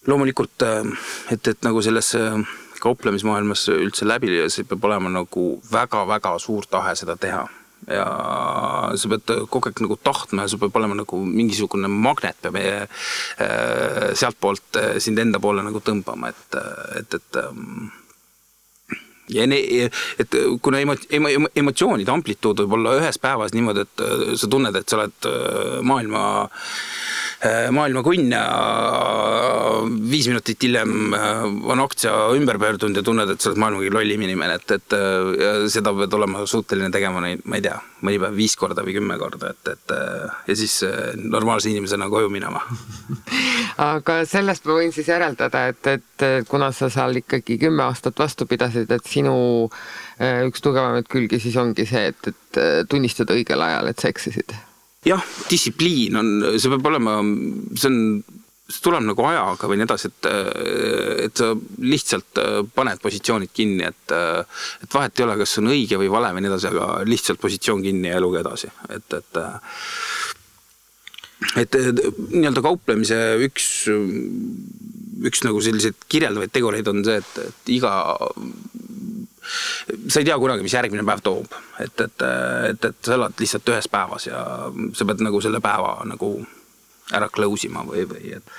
loomulikult, 0.07 0.62
äh, 0.62 0.83
et, 1.31 1.48
et 1.48 1.65
nagu 1.65 1.81
selles 1.83 2.13
äh, 2.19 2.38
kauplemismaailmas 2.83 3.67
üldse 3.74 4.07
läbi 4.07 4.31
lüüa, 4.31 4.50
see 4.51 4.67
peab 4.67 4.83
olema 4.89 5.12
nagu 5.12 5.48
väga-väga 5.72 6.36
suur 6.43 6.67
tahe 6.69 6.95
seda 7.00 7.17
teha. 7.19 7.45
ja 7.83 8.03
sa 8.95 9.10
pead 9.12 9.31
kogu 9.51 9.67
aeg 9.67 9.81
nagu 9.83 9.98
tahtma 10.00 10.45
ja 10.45 10.51
sul 10.51 10.62
peab 10.62 10.77
olema 10.79 10.95
nagu 10.95 11.17
mingisugune 11.19 11.89
magnet 11.91 12.38
peab 12.45 12.55
äh, 12.63 12.86
sealtpoolt 14.15 14.79
sind 15.03 15.19
enda 15.19 15.41
poole 15.43 15.65
nagu 15.65 15.81
tõmbama, 15.83 16.31
et, 16.31 16.55
et, 17.01 17.17
et 17.19 17.39
ähm, 17.41 17.89
ja 19.36 19.48
ne, 19.48 19.60
et 20.19 20.39
kuna 20.63 20.79
emo-, 20.79 20.95
emo-, 21.12 21.51
emotsioonide 21.60 22.15
amplituud 22.15 22.63
võib 22.63 22.77
olla 22.79 22.95
ühes 23.01 23.19
päevas 23.19 23.51
niimoodi, 23.55 23.83
et 23.83 24.05
sa 24.39 24.48
tunned, 24.48 24.79
et 24.79 24.88
sa 24.88 25.01
oled 25.01 25.29
maailma 25.83 26.24
äh, 26.45 26.63
maailma 27.75 28.03
kunn 28.05 28.31
ja 28.31 28.43
viis 29.83 30.27
minutit 30.27 30.63
hiljem 30.63 31.13
äh, 31.13 31.43
on 31.71 31.81
aktsia 31.83 32.13
ümber 32.38 32.57
pöördunud 32.59 32.97
ja 32.97 33.03
tunned, 33.03 33.29
et 33.29 33.41
sa 33.41 33.51
oled 33.51 33.62
maailma 33.62 33.81
kõige 33.81 33.93
lollim 33.95 34.25
inimene, 34.27 34.57
et, 34.59 34.73
et 34.77 34.95
äh, 34.97 35.65
seda 35.71 35.93
pead 35.97 36.15
olema 36.17 36.45
suuteline 36.50 36.91
tegema 36.93 37.23
neid, 37.23 37.43
ma 37.50 37.59
ei 37.59 37.65
tea, 37.65 37.75
mõni 38.05 38.21
päev 38.21 38.38
viis 38.38 38.55
korda 38.59 38.85
või 38.85 38.95
kümme 38.97 39.17
korda, 39.21 39.53
et, 39.53 39.71
et 39.73 39.95
ja 40.50 40.57
siis 40.57 40.79
normaalse 41.19 41.71
inimesena 41.71 42.09
koju 42.12 42.31
minema. 42.33 42.63
Aga 43.93 44.19
sellest 44.29 44.67
ma 44.69 44.77
võin 44.79 44.93
siis 44.95 45.09
järeldada, 45.09 45.67
et, 45.71 45.93
et 45.97 46.27
kuna 46.50 46.71
sa 46.75 46.91
seal 46.93 47.23
ikkagi 47.23 47.57
kümme 47.62 47.88
aastat 47.88 48.19
vastu 48.19 48.47
pidasid, 48.50 48.91
et 48.91 49.09
sinu 49.09 49.35
üks 50.19 50.62
tugevamaid 50.63 51.09
külgi 51.12 51.41
siis 51.41 51.57
ongi 51.59 51.88
see, 51.89 52.12
et, 52.13 52.29
et 52.33 52.62
tunnistada 52.89 53.35
õigel 53.35 53.65
ajal, 53.65 53.89
et 53.89 54.03
sa 54.03 54.13
eksisid 54.13 54.53
jah, 55.07 55.25
distsipliin 55.50 56.17
on, 56.19 56.31
see 56.57 56.72
peab 56.72 56.88
olema, 56.91 57.17
see 57.75 57.89
on, 57.89 58.00
see 58.69 58.83
tuleb 58.86 59.05
nagu 59.10 59.25
ajaga 59.27 59.69
või 59.69 59.79
nii 59.79 59.88
edasi, 59.88 60.12
et, 60.12 60.29
et 61.27 61.41
sa 61.41 61.51
lihtsalt 61.83 62.43
paned 62.75 63.01
positsioonid 63.03 63.51
kinni, 63.53 63.88
et, 63.89 64.15
et 64.86 64.95
vahet 64.95 65.19
ei 65.19 65.27
ole, 65.27 65.39
kas 65.43 65.57
on 65.62 65.72
õige 65.74 66.00
või 66.01 66.12
vale 66.13 66.31
või 66.36 66.45
nii 66.45 66.53
edasi, 66.53 66.72
aga 66.72 66.88
lihtsalt 67.07 67.41
positsioon 67.43 67.83
kinni 67.86 68.13
ja 68.13 68.22
eluga 68.22 68.43
edasi, 68.45 68.72
et, 68.93 69.19
et 69.19 69.43
et 71.60 71.75
nii-öelda 71.75 72.62
kauplemise 72.63 73.17
üks, 73.43 73.65
üks 75.27 75.43
nagu 75.43 75.60
selliseid 75.63 76.05
kirjeldavaid 76.07 76.53
tegureid 76.55 76.88
on 76.88 77.03
see, 77.03 77.19
et, 77.19 77.41
et 77.50 77.74
iga 77.75 77.91
sa 80.07 80.21
ei 80.21 80.27
tea 80.27 80.37
kunagi, 80.39 80.63
mis 80.65 80.73
järgmine 80.73 81.05
päev 81.07 81.23
toob, 81.23 81.55
et, 81.83 81.93
et, 82.01 82.25
et, 82.69 82.89
et 82.89 82.99
sa 83.05 83.15
elad 83.17 83.39
lihtsalt 83.39 83.71
ühes 83.73 83.89
päevas 83.91 84.27
ja 84.29 84.43
sa 84.95 85.07
pead 85.09 85.23
nagu 85.25 85.41
selle 85.43 85.61
päeva 85.63 85.97
nagu 86.07 86.35
ära 87.13 87.27
close 87.33 87.67
ima 87.67 87.83
või, 87.87 88.05
või 88.09 88.37
et 88.37 88.53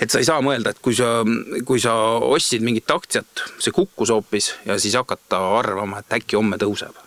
et 0.00 0.12
sa 0.12 0.20
ei 0.20 0.28
saa 0.28 0.42
mõelda, 0.44 0.74
et 0.74 0.80
kui 0.84 0.94
sa, 0.96 1.22
kui 1.64 1.80
sa 1.80 1.94
ostsid 2.26 2.64
mingit 2.64 2.90
aktsiat, 2.92 3.46
see 3.62 3.72
kukkus 3.74 4.12
hoopis 4.12 4.50
ja 4.68 4.76
siis 4.80 4.96
hakata 4.98 5.40
arvama, 5.56 6.02
et 6.02 6.18
äkki 6.18 6.36
homme 6.36 6.58
tõuseb. 6.60 7.02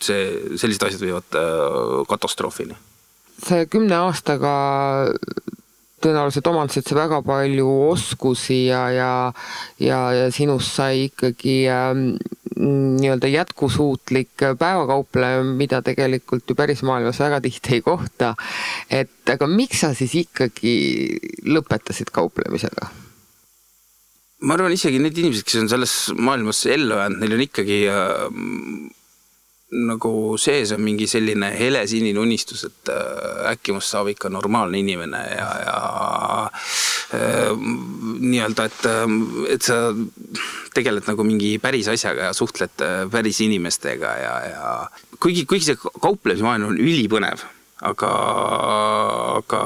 see, 0.00 0.56
sellised 0.56 0.86
asjad 0.86 1.02
viivad 1.04 1.36
äh, 1.36 2.04
katastroofini. 2.08 2.76
see 3.44 3.66
kümne 3.68 3.96
aastaga 4.06 4.52
tõenäoliselt 6.04 6.48
omandasid 6.48 6.88
sa 6.88 6.96
väga 6.96 7.20
palju 7.24 7.68
oskusi 7.90 8.66
ja, 8.66 8.88
ja, 8.92 9.10
ja, 9.80 10.00
ja 10.12 10.30
sinust 10.32 10.76
sai 10.76 11.08
ikkagi 11.08 11.64
ähm, 11.72 12.14
nii-öelda 12.64 13.28
jätkusuutlik 13.28 14.44
päevakaupleja, 14.58 15.42
mida 15.44 15.82
tegelikult 15.84 16.48
ju 16.50 16.56
päris 16.58 16.82
maailmas 16.86 17.20
väga 17.20 17.40
tihti 17.44 17.78
ei 17.78 17.82
kohta. 17.84 18.34
et 18.90 19.30
aga 19.30 19.46
miks 19.46 19.84
sa 19.84 19.94
siis 19.94 20.14
ikkagi 20.24 20.74
lõpetasid 21.44 22.12
kauplemisega? 22.12 22.90
ma 24.44 24.58
arvan, 24.58 24.74
isegi 24.76 25.00
need 25.00 25.16
inimesed, 25.18 25.46
kes 25.46 25.62
on 25.62 25.70
selles 25.72 25.94
maailmas 26.16 26.64
ellu 26.68 26.98
jäänud, 26.98 27.20
neil 27.22 27.36
on 27.36 27.44
ikkagi 27.46 27.78
äh, 27.88 28.28
nagu 29.74 30.36
sees 30.40 30.72
on 30.74 30.82
mingi 30.84 31.06
selline 31.10 31.50
helesinine 31.58 32.20
unistus, 32.20 32.64
et 32.68 32.92
äh, 32.92 33.50
äkki 33.54 33.74
must 33.74 33.90
saab 33.92 34.10
ikka 34.12 34.30
normaalne 34.32 34.78
inimene 34.80 35.22
ja, 35.34 35.48
ja 35.64 35.78
äh, 37.18 37.50
nii-öelda, 37.54 38.68
et, 38.70 38.86
äh, 38.90 39.16
et 39.56 39.66
sa 39.66 39.80
tegeled 40.74 41.10
nagu 41.10 41.26
mingi 41.26 41.56
päris 41.62 41.90
asjaga 41.92 42.30
ja 42.30 42.36
suhtled 42.36 42.86
päris 43.12 43.42
inimestega 43.44 44.14
ja, 44.22 44.36
ja 44.50 44.70
kuigi, 45.18 45.44
kuigi 45.50 45.72
see 45.72 45.78
kauplemismaailm 45.82 46.72
on 46.72 46.80
ülipõnev, 46.80 47.44
aga, 47.84 48.12
aga 49.40 49.62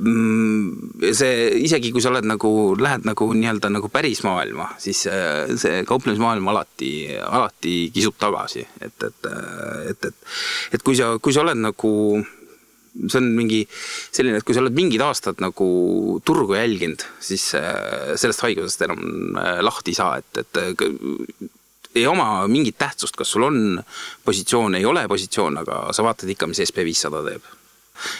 see 0.00 1.60
isegi 1.66 1.90
kui 1.92 2.00
sa 2.00 2.10
oled 2.12 2.24
nagu, 2.28 2.50
lähed 2.80 3.04
nagu 3.08 3.28
nii-öelda 3.36 3.70
nagu 3.72 3.90
päris 3.92 4.22
maailma, 4.24 4.70
siis 4.80 5.04
äh, 5.10 5.50
see 5.60 5.82
kauplemismaailm 5.88 6.48
alati, 6.52 6.92
alati 7.20 7.74
kisub 7.94 8.16
tagasi, 8.20 8.64
et, 8.80 8.96
et, 8.96 9.30
et, 9.90 10.08
et, 10.08 10.28
et 10.76 10.84
kui 10.86 10.96
sa, 10.96 11.12
kui 11.20 11.36
sa 11.36 11.44
oled 11.44 11.60
nagu 11.60 11.92
see 12.90 13.20
on 13.20 13.28
mingi 13.36 13.60
selline, 13.70 14.40
et 14.40 14.46
kui 14.46 14.56
sa 14.56 14.64
oled 14.64 14.74
mingid 14.74 15.04
aastad 15.04 15.38
nagu 15.44 15.68
turgu 16.26 16.56
jälginud, 16.58 17.04
siis 17.22 17.52
äh, 17.58 18.16
sellest 18.18 18.44
haigusest 18.46 18.88
enam 18.88 19.36
äh, 19.36 19.60
lahti 19.62 19.92
ei 19.92 20.00
saa, 20.00 20.18
et, 20.18 20.42
et 20.42 22.00
ei 22.00 22.06
oma 22.08 22.46
mingit 22.50 22.78
tähtsust, 22.80 23.18
kas 23.18 23.30
sul 23.36 23.46
on 23.50 23.80
positsioon, 24.24 24.80
ei 24.80 24.88
ole 24.88 25.06
positsioon, 25.10 25.60
aga 25.60 25.88
sa 25.94 26.06
vaatad 26.06 26.30
ikka, 26.32 26.48
mis 26.50 26.64
SB 26.70 26.88
viissada 26.88 27.24
teeb 27.26 27.59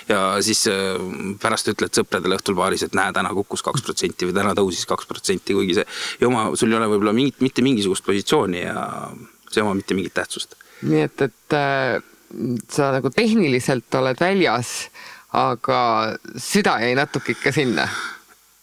ja 0.08 0.20
siis 0.44 0.64
äh, 0.70 0.98
pärast 1.42 1.70
ütled 1.72 1.94
sõpradele 1.96 2.38
õhtul 2.38 2.58
baaris, 2.58 2.84
et 2.86 2.96
näe, 2.96 3.12
täna 3.16 3.32
kukkus 3.36 3.64
kaks 3.66 3.84
protsenti 3.86 4.28
või 4.28 4.36
täna 4.36 4.54
tõusis 4.58 4.86
kaks 4.88 5.08
protsenti, 5.10 5.56
kuigi 5.56 5.78
see 5.80 5.86
ei 6.20 6.28
oma, 6.28 6.50
sul 6.58 6.72
ei 6.72 6.78
ole 6.78 6.90
võib-olla 6.92 7.14
mingit, 7.16 7.40
mitte 7.44 7.64
mingisugust 7.66 8.06
positsiooni 8.06 8.64
ja 8.64 8.84
see 9.50 9.60
ei 9.60 9.66
oma 9.66 9.76
mitte 9.78 9.96
mingit 9.98 10.16
tähtsust. 10.18 10.56
nii 10.82 11.04
et, 11.08 11.26
et 11.28 11.58
äh, 11.58 11.98
sa 12.70 12.92
nagu 12.96 13.10
tehniliselt 13.14 14.00
oled 14.00 14.20
väljas, 14.20 14.74
aga 15.36 15.80
süda 16.38 16.78
jäi 16.82 16.94
natuke 16.98 17.36
ikka 17.36 17.52
sinna 17.54 17.86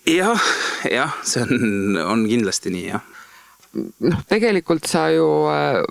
jah, 0.08 0.50
jah, 0.92 1.20
see 1.28 1.44
on, 1.44 2.02
on 2.16 2.26
kindlasti 2.28 2.74
nii, 2.74 2.90
jah 2.96 3.14
noh, 3.78 4.22
tegelikult 4.30 4.88
sa 4.90 5.08
ju 5.14 5.26
äh, 5.52 5.82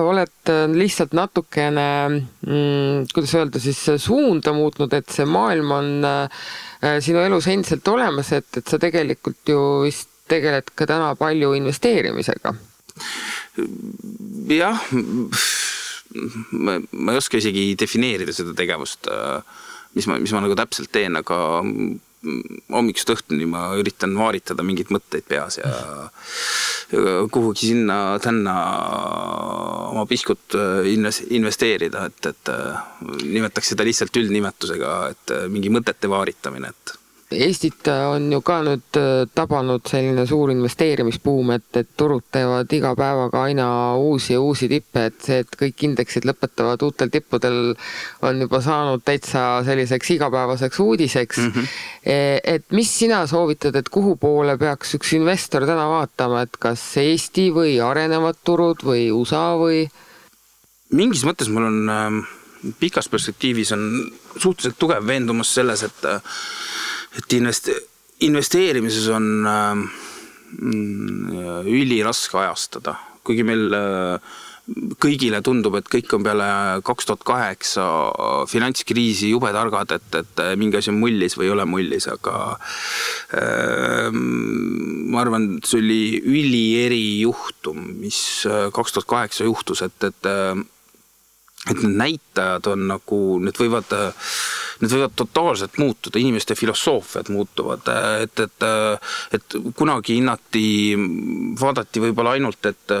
oled 0.00 0.52
äh, 0.52 0.64
lihtsalt 0.72 1.14
natukene 1.16 1.86
mm,, 2.08 3.06
kuidas 3.12 3.34
öelda 3.38 3.62
siis, 3.62 3.80
suunda 4.02 4.54
muutnud, 4.56 4.92
et 4.96 5.10
see 5.12 5.26
maailm 5.28 5.72
on 5.74 5.90
äh, 6.08 6.46
sinu 7.04 7.22
elus 7.24 7.48
endiselt 7.52 7.88
olemas, 7.90 8.32
et, 8.36 8.48
et 8.60 8.70
sa 8.70 8.80
tegelikult 8.82 9.54
ju 9.54 9.60
vist 9.84 10.10
tegeled 10.30 10.70
ka 10.74 10.86
täna 10.88 11.12
palju 11.20 11.52
investeerimisega. 11.58 12.54
jah, 14.54 14.86
ma, 16.52 16.78
ma 16.80 17.12
ei 17.12 17.20
oska 17.20 17.40
isegi 17.40 17.74
defineerida 17.78 18.32
seda 18.32 18.54
tegevust, 18.56 19.10
mis 19.94 20.08
ma, 20.08 20.16
mis 20.22 20.32
ma 20.32 20.42
nagu 20.46 20.56
täpselt 20.58 20.92
teen, 20.94 21.18
aga 21.20 21.38
hommikust 22.72 23.10
õhtuni 23.14 23.46
ma 23.50 23.66
üritan 23.78 24.14
vaaritada 24.18 24.64
mingeid 24.66 24.92
mõtteid 24.94 25.26
peas 25.28 25.58
ja 25.60 25.70
kuhugi 27.32 27.70
sinna-tänna 27.70 28.54
oma 29.90 30.04
piskut 30.06 30.56
äh, 30.58 30.88
investeerida, 31.30 32.08
et, 32.10 32.26
et 32.30 32.52
äh, 32.52 32.82
nimetaks 33.24 33.72
seda 33.72 33.86
lihtsalt 33.86 34.16
üldnimetusega, 34.20 34.92
et 35.14 35.34
äh, 35.34 35.46
mingi 35.52 35.72
mõtete 35.72 36.10
vaaritamine, 36.10 36.70
et 36.74 36.94
Eestit 37.34 37.88
on 37.90 38.26
ju 38.32 38.40
ka 38.44 38.58
nüüd 38.66 38.98
äh, 39.00 39.24
tabanud 39.34 39.84
selline 39.88 40.26
suur 40.28 40.52
investeerimisbuum, 40.52 41.54
et, 41.56 41.66
et 41.80 41.90
turud 41.98 42.24
teevad 42.34 42.70
iga 42.76 42.94
päevaga 42.98 43.44
aina 43.48 43.66
uusi 44.00 44.34
ja 44.34 44.42
uusi 44.42 44.68
tippe, 44.70 45.06
et 45.10 45.18
see, 45.24 45.40
et 45.44 45.58
kõik 45.60 45.86
indeksid 45.88 46.28
lõpetavad 46.28 46.82
uutel 46.86 47.12
tippudel, 47.14 47.58
on 48.24 48.44
juba 48.44 48.60
saanud 48.64 49.04
täitsa 49.04 49.44
selliseks 49.66 50.14
igapäevaseks 50.16 50.80
uudiseks 50.84 51.42
mm. 51.42 51.50
-hmm. 51.50 51.82
et 52.54 52.64
mis 52.72 52.98
sina 52.98 53.26
soovitad, 53.26 53.76
et 53.76 53.88
kuhu 53.88 54.16
poole 54.16 54.56
peaks 54.58 54.94
üks 54.98 55.14
investor 55.18 55.66
täna 55.66 55.88
vaatama, 55.90 56.44
et 56.46 56.56
kas 56.60 56.82
Eesti 57.02 57.50
või 57.54 57.76
arenevad 57.82 58.40
turud 58.44 58.86
või 58.86 59.10
USA 59.12 59.52
või? 59.58 59.86
mingis 60.94 61.24
mõttes 61.26 61.50
mul 61.50 61.66
on 61.66 61.90
äh, 61.90 62.24
pikas 62.80 63.08
perspektiivis 63.08 63.72
on 63.72 64.12
suhteliselt 64.36 64.78
tugev 64.78 65.06
veendumus 65.06 65.54
selles, 65.54 65.82
et 65.82 66.04
äh, 66.08 66.20
et 67.18 67.36
invest-, 67.38 67.72
investeerimises 68.24 69.08
on 69.14 69.28
äh, 69.50 69.84
üliraske 71.70 72.38
ajastada, 72.44 72.98
kuigi 73.26 73.46
meil 73.46 73.78
äh, 73.78 74.34
kõigile 75.02 75.42
tundub, 75.44 75.76
et 75.76 75.88
kõik 75.92 76.12
on 76.16 76.24
peale 76.24 76.46
kaks 76.86 77.08
tuhat 77.08 77.24
kaheksa 77.28 77.84
finantskriisi 78.48 79.28
jube 79.34 79.50
targad, 79.52 79.92
et, 79.92 80.20
et 80.22 80.42
mingi 80.60 80.78
asi 80.78 80.92
on 80.92 81.00
mullis 81.02 81.36
või 81.36 81.50
ei 81.50 81.52
ole 81.52 81.66
mullis, 81.68 82.08
aga 82.08 82.36
äh, 83.36 84.08
ma 84.14 85.20
arvan, 85.20 85.58
see 85.66 85.82
oli 85.82 86.02
ülieri 86.22 87.02
juhtum, 87.26 87.82
mis 88.00 88.18
äh, 88.48 88.70
kaks 88.74 88.96
tuhat 88.96 89.10
kaheksa 89.10 89.48
juhtus, 89.48 89.84
et, 89.84 89.98
et 90.08 90.30
äh, 90.30 90.56
et 91.70 91.80
need 91.80 91.96
näitajad 91.96 92.66
on 92.72 92.84
nagu, 92.90 93.18
need 93.44 93.56
võivad, 93.56 93.92
need 94.82 94.92
võivad 94.92 95.14
totaalselt 95.16 95.78
muutuda, 95.80 96.20
inimeste 96.20 96.56
filosoofiad 96.58 97.30
muutuvad, 97.32 97.88
et, 98.24 98.44
et, 98.44 98.66
et 99.38 99.56
kunagi 99.76 100.18
hinnati, 100.18 100.66
vaadati 101.60 102.02
võib-olla 102.04 102.34
ainult, 102.36 102.68
et 102.68 102.94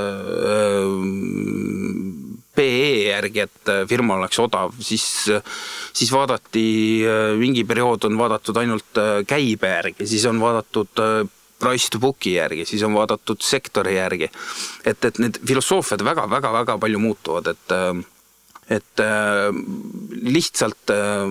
PE 2.54 2.88
järgi, 3.10 3.44
et 3.44 3.72
firma 3.90 4.16
oleks 4.16 4.40
odav, 4.40 4.72
siis, 4.80 5.06
siis 5.92 6.14
vaadati, 6.14 6.66
mingi 7.40 7.66
periood 7.68 8.08
on 8.08 8.18
vaadatud 8.20 8.62
ainult 8.62 9.02
käibe 9.28 9.74
järgi, 9.76 10.08
siis 10.08 10.24
on 10.30 10.40
vaadatud 10.40 11.04
price 11.60 11.90
to 11.92 12.00
book'i 12.00 12.34
järgi, 12.38 12.64
siis 12.68 12.82
on 12.86 12.96
vaadatud 12.96 13.44
sektori 13.44 13.98
järgi. 13.98 14.30
et, 14.84 15.04
et 15.04 15.20
need 15.20 15.38
filosoofiad 15.46 16.02
väga-väga-väga 16.04 16.78
palju 16.80 16.98
muutuvad, 17.02 17.52
et 17.52 17.78
et 18.72 19.00
äh, 19.02 19.50
lihtsalt 20.24 20.92
äh, 20.94 21.28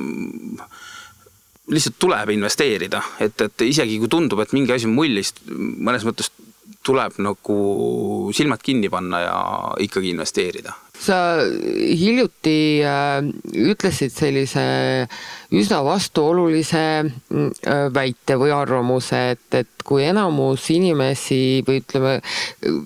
lihtsalt 1.71 1.95
tuleb 1.99 2.33
investeerida, 2.33 3.01
et, 3.23 3.39
et 3.41 3.63
isegi 3.65 3.99
kui 4.01 4.11
tundub, 4.11 4.41
et 4.43 4.51
mingi 4.55 4.73
asi 4.75 4.89
on 4.89 4.97
mullis, 4.97 5.31
mõnes 5.47 6.03
mõttes 6.07 6.31
tuleb 6.83 7.15
nagu 7.23 7.57
silmad 8.35 8.59
kinni 8.63 8.89
panna 8.91 9.21
ja 9.23 9.37
ikkagi 9.83 10.11
investeerida. 10.11 10.73
sa 11.03 11.15
hiljuti 11.43 12.83
äh, 12.85 13.23
ütlesid 13.71 14.13
sellise 14.13 14.63
üsna 15.51 15.81
vastuolulise 15.83 16.83
äh, 17.03 17.87
väite 17.93 18.37
või 18.39 18.53
arvamuse, 18.55 19.23
et, 19.35 19.47
et 19.63 19.72
kui 19.85 20.03
enamus 20.07 20.65
inimesi 20.73 21.63
või 21.67 21.81
ütleme, 21.81 22.13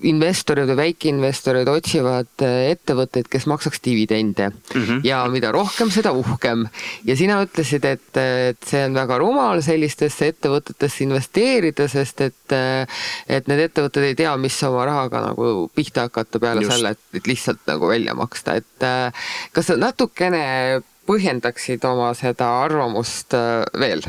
investorid 0.08 0.68
või 0.70 0.78
väikeinvestorid 0.82 1.68
otsivad 1.70 2.44
äh, 2.44 2.72
ettevõtteid, 2.74 3.28
kes 3.30 3.48
maksaks 3.50 3.82
dividende 3.84 4.50
mm 4.50 4.82
-hmm. 4.82 5.00
ja 5.06 5.22
mida 5.32 5.52
rohkem, 5.54 5.90
seda 5.94 6.12
uhkem. 6.12 6.66
ja 7.04 7.16
sina 7.16 7.40
ütlesid, 7.44 7.84
et, 7.84 8.16
et 8.16 8.68
see 8.70 8.84
on 8.84 8.94
väga 8.94 9.18
rumal 9.18 9.62
sellistesse 9.62 10.32
ettevõtetesse 10.34 11.04
investeerida, 11.04 11.88
sest 11.88 12.20
et, 12.20 12.56
et 13.28 13.48
need 13.48 13.64
ettevõtted 13.68 14.10
ei 14.10 14.14
tea, 14.18 14.36
mis 14.36 14.62
oma 14.62 14.84
rahaga 14.88 15.22
nagu 15.30 15.70
pihta 15.74 16.08
hakata 16.08 16.38
peale 16.38 16.62
Just. 16.62 16.76
selle, 16.76 16.94
et 17.14 17.26
lihtsalt 17.26 17.66
nagu 17.66 17.88
välja 17.88 18.14
maksta, 18.14 18.54
et 18.54 18.88
kas 19.52 19.66
sa 19.66 19.76
natukene 19.76 20.82
põhjendaksid 21.08 21.84
oma 21.88 22.12
seda 22.14 22.50
arvamust 22.64 23.34
veel? 23.78 24.02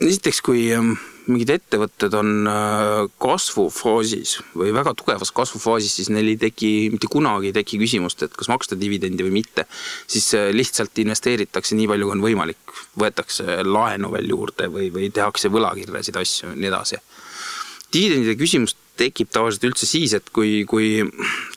esiteks, 0.00 0.40
kui 0.46 0.68
ähm, 0.74 0.94
mingid 1.28 1.50
ettevõtted 1.52 2.14
on 2.18 2.48
äh, 2.48 3.04
kasvufaasis 3.20 4.38
või 4.56 4.72
väga 4.76 4.94
tugevas 4.98 5.32
kasvufaasis, 5.36 5.98
siis 5.98 6.10
neil 6.12 6.32
ei 6.32 6.38
teki, 6.40 6.70
mitte 6.94 7.10
kunagi 7.12 7.50
ei 7.50 7.56
teki 7.56 7.80
küsimust, 7.82 8.24
et 8.24 8.34
kas 8.38 8.50
maksta 8.52 8.78
dividendi 8.80 9.26
või 9.26 9.38
mitte. 9.40 9.66
siis 10.06 10.30
äh, 10.38 10.48
lihtsalt 10.54 10.98
investeeritakse 11.04 11.76
nii 11.78 11.88
palju, 11.90 12.08
kui 12.08 12.16
on 12.16 12.24
võimalik, 12.24 12.74
võetakse 12.98 13.60
laenu 13.66 14.12
veel 14.14 14.32
juurde 14.32 14.70
või, 14.72 14.90
või 14.94 15.12
tehakse 15.14 15.52
võlakirjasid, 15.52 16.16
asju 16.16 16.50
ja 16.50 16.56
nii 16.56 16.72
edasi. 16.72 17.00
dividendide 17.92 18.36
küsimus 18.40 18.76
tekib 18.98 19.30
tavaliselt 19.30 19.68
üldse 19.68 19.86
siis, 19.86 20.12
et 20.16 20.32
kui, 20.34 20.64
kui 20.66 21.04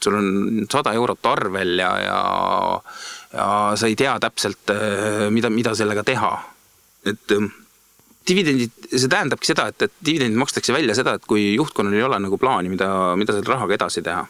sul 0.04 0.20
on 0.20 0.68
sada 0.70 0.94
eurot 0.94 1.26
arvel 1.26 1.80
ja, 1.80 1.96
ja 2.06 2.22
ja 3.32 3.48
sa 3.80 3.88
ei 3.88 3.96
tea 3.96 4.18
täpselt, 4.20 4.70
äh, 4.74 5.30
mida, 5.32 5.50
mida 5.50 5.76
sellega 5.76 6.04
teha. 6.04 6.32
et 7.06 7.32
dividendid, 8.28 8.74
see 8.92 9.10
tähendabki 9.12 9.50
seda, 9.50 9.68
et, 9.72 9.88
et 9.88 9.94
dividendid 10.06 10.40
makstakse 10.42 10.74
välja 10.76 10.96
seda, 10.98 11.16
et 11.18 11.26
kui 11.30 11.54
juhtkonnal 11.56 11.98
ei 11.98 12.06
ole 12.06 12.20
nagu 12.22 12.38
plaani, 12.42 12.72
mida, 12.74 12.90
mida 13.20 13.36
selle 13.36 13.54
rahaga 13.54 13.78
edasi 13.78 14.04
teha. 14.06 14.24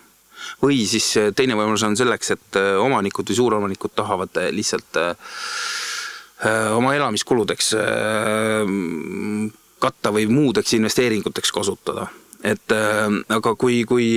või 0.62 0.80
siis 0.90 1.08
äh, 1.22 1.30
teine 1.38 1.56
võimalus 1.58 1.84
on 1.86 1.98
selleks, 1.98 2.32
et 2.36 2.60
äh, 2.60 2.74
omanikud 2.82 3.30
või 3.30 3.38
suuromanikud 3.38 3.96
tahavad 3.96 4.44
lihtsalt 4.52 5.00
oma 6.74 6.96
elamiskuludeks 6.98 7.68
katta 9.78 10.10
või 10.10 10.24
muudeks 10.26 10.74
investeeringuteks 10.74 11.52
kasutada. 11.54 12.08
et 12.42 12.74
aga 12.74 13.54
kui, 13.54 13.84
kui, 13.86 14.08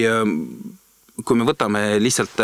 kui 1.20 1.36
me 1.36 1.44
võtame 1.44 1.82
lihtsalt 2.00 2.40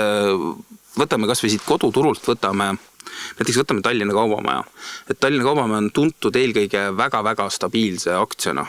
võtame 0.99 1.29
kasvõi 1.31 1.53
siit 1.55 1.65
koduturult, 1.67 2.23
võtame 2.27 2.75
näiteks 3.39 3.59
võtame 3.63 3.83
Tallinna 3.83 4.15
Kaubamaja. 4.15 4.65
et 5.11 5.21
Tallinna 5.21 5.45
Kaubamaja 5.45 5.85
on 5.85 5.91
tuntud 5.91 6.37
eelkõige 6.37 6.91
väga-väga 6.97 7.49
stabiilse 7.51 8.15
aktsiana. 8.15 8.67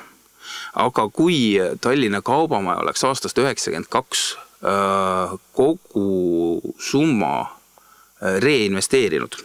aga 0.75 1.07
kui 1.09 1.57
Tallinna 1.81 2.21
Kaubamaja 2.21 2.81
oleks 2.83 3.03
aastast 3.03 3.37
üheksakümmend 3.37 3.89
kaks 3.89 4.35
äh, 4.65 5.37
kogu 5.53 6.61
summa 6.79 7.41
äh, 7.41 8.39
reinvesteerinud 8.43 9.35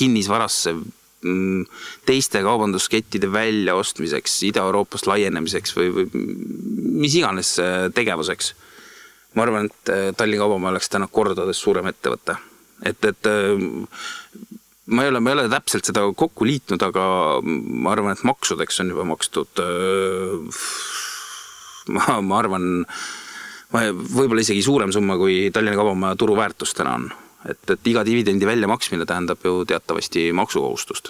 kinnisvarasse 0.00 0.72
mm, 0.72 1.64
teiste 2.06 2.40
kaubanduskettide 2.42 3.32
väljaostmiseks, 3.32 4.42
Ida-Euroopast 4.48 5.06
laienemiseks 5.06 5.76
või, 5.76 5.92
või 5.94 6.26
mis 7.04 7.14
iganes 7.20 7.58
äh, 7.60 7.88
tegevuseks 7.94 8.54
ma 9.34 9.44
arvan, 9.46 9.68
et 9.70 10.16
Tallinna 10.16 10.44
Kaubamaja 10.44 10.74
oleks 10.74 10.88
täna 10.90 11.08
kordades 11.12 11.60
suurem 11.60 11.86
ettevõte. 11.90 12.36
Et, 12.86 13.04
et 13.04 13.28
äh, 13.28 13.60
ma 14.86 15.04
ei 15.04 15.12
ole, 15.12 15.20
ma 15.20 15.32
ei 15.32 15.38
ole 15.38 15.48
täpselt 15.52 15.88
seda 15.88 16.04
kokku 16.16 16.48
liitnud, 16.48 16.82
aga 16.82 17.04
ma 17.44 17.94
arvan, 17.94 18.16
et 18.16 18.26
maksudeks 18.26 18.82
on 18.84 18.92
juba 18.94 19.06
makstud. 19.12 19.62
Äh, 19.64 20.66
ma, 21.96 22.20
ma 22.24 22.40
arvan, 22.40 22.68
võib-olla 23.70 24.42
isegi 24.42 24.64
suurem 24.66 24.92
summa, 24.94 25.18
kui 25.20 25.48
Tallinna 25.54 25.78
Kaubamaja 25.78 26.18
turuväärtus 26.18 26.74
täna 26.78 26.96
on. 26.98 27.10
et, 27.48 27.62
et 27.72 27.86
iga 27.88 28.02
dividendi 28.04 28.44
väljamaksmine 28.44 29.06
tähendab 29.08 29.40
ju 29.44 29.62
teatavasti 29.64 30.26
maksukohustust 30.36 31.08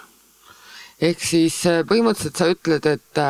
ehk 1.03 1.25
siis 1.27 1.57
põhimõtteliselt 1.89 2.37
sa 2.39 2.47
ütled, 2.53 2.87
et 2.87 3.21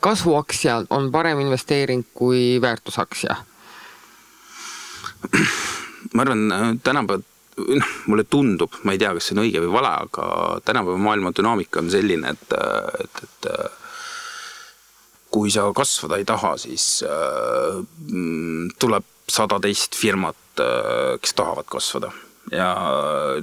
kasvuaktsia 0.00 0.78
on 0.94 1.10
parem 1.12 1.42
investeering 1.42 2.06
kui 2.16 2.56
väärtusaktsia 2.62 3.36
ma 6.14 6.22
arvan, 6.22 6.52
äh, 6.52 6.76
tänapäeval 6.82 7.22
noh, 7.58 7.92
mulle 8.06 8.24
tundub, 8.30 8.78
ma 8.84 8.94
ei 8.94 9.00
tea, 9.00 9.12
kas 9.16 9.28
see 9.28 9.36
on 9.36 9.42
õige 9.44 9.62
või 9.64 9.74
vale, 9.78 9.92
aga 10.06 10.28
tänapäeva 10.66 11.00
maailma 11.02 11.32
dünaamika 11.36 11.82
on 11.82 11.90
selline, 11.92 12.34
et, 12.36 12.56
äh, 12.56 13.04
et, 13.04 13.22
et 13.26 13.50
äh, 13.52 13.70
kui 15.34 15.52
sa 15.54 15.68
kasvada 15.76 16.18
ei 16.20 16.26
taha, 16.28 16.54
siis 16.60 17.04
äh, 17.06 17.80
tuleb 18.80 19.08
sada 19.28 19.60
teist 19.60 19.98
firmat, 19.98 20.36
kes 21.22 21.34
tahavad 21.36 21.68
kasvada. 21.70 22.08
Ja 22.50 22.70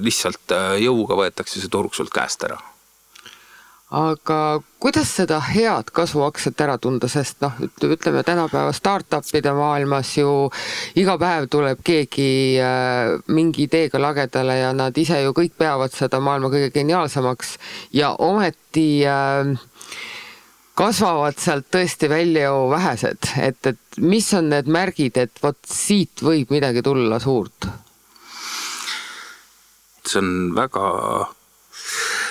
lihtsalt 0.02 0.50
jõuga 0.82 1.14
võetakse 1.16 1.62
see 1.62 1.70
turg 1.72 1.94
sult 1.94 2.10
käest 2.12 2.42
ära 2.44 2.58
aga 3.94 4.38
kuidas 4.82 5.12
seda 5.14 5.38
head 5.46 5.92
kasvuaktsiat 5.94 6.60
ära 6.64 6.74
tunda, 6.82 7.06
sest 7.08 7.38
noh, 7.44 7.54
ütleme 7.86 8.24
tänapäeva 8.26 8.72
startup'ide 8.74 9.52
maailmas 9.54 10.10
ju 10.18 10.50
iga 10.98 11.14
päev 11.20 11.46
tuleb 11.52 11.84
keegi 11.86 12.58
äh, 12.58 13.14
mingi 13.30 13.68
ideega 13.68 14.00
lagedale 14.02 14.58
ja 14.58 14.72
nad 14.74 14.98
ise 14.98 15.20
ju 15.22 15.30
kõik 15.36 15.54
peavad 15.58 15.94
seda 15.94 16.18
maailma 16.20 16.50
kõige 16.50 16.72
geniaalsemaks. 16.74 17.56
Ja 17.94 18.10
ometi 18.18 19.06
äh, 19.06 19.54
kasvavad 20.74 21.38
sealt 21.38 21.70
tõesti 21.70 22.10
välja 22.10 22.50
ju 22.50 22.68
vähesed, 22.74 23.32
et, 23.38 23.70
et 23.70 24.02
mis 24.02 24.26
on 24.34 24.50
need 24.50 24.66
märgid, 24.66 25.16
et 25.16 25.42
vot 25.42 25.58
siit 25.62 26.26
võib 26.26 26.50
midagi 26.54 26.82
tulla 26.82 27.22
suurt? 27.22 27.70
see 30.06 30.20
on 30.22 30.52
väga 30.54 30.82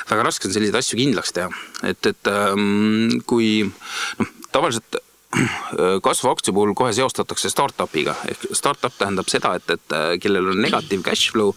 väga 0.09 0.25
raske 0.27 0.49
on 0.49 0.53
selliseid 0.53 0.77
asju 0.79 0.99
kindlaks 0.99 1.33
teha, 1.35 1.49
et, 1.87 2.11
et 2.11 2.29
ähm, 2.31 3.19
kui 3.27 3.65
noh, 3.65 4.31
tavaliselt 4.53 4.97
äh, 4.99 5.97
kasvuaktsia 6.05 6.53
puhul 6.55 6.75
kohe 6.77 6.93
seostatakse 6.95 7.51
startup'iga. 7.51 8.15
Ehk 8.31 8.47
startup 8.57 8.95
tähendab 8.99 9.29
seda, 9.31 9.55
et, 9.59 9.69
et 9.77 9.95
äh, 9.97 10.15
kellel 10.21 10.53
on 10.53 10.61
negatiiv 10.63 11.05
cash 11.05 11.33
flow, 11.33 11.55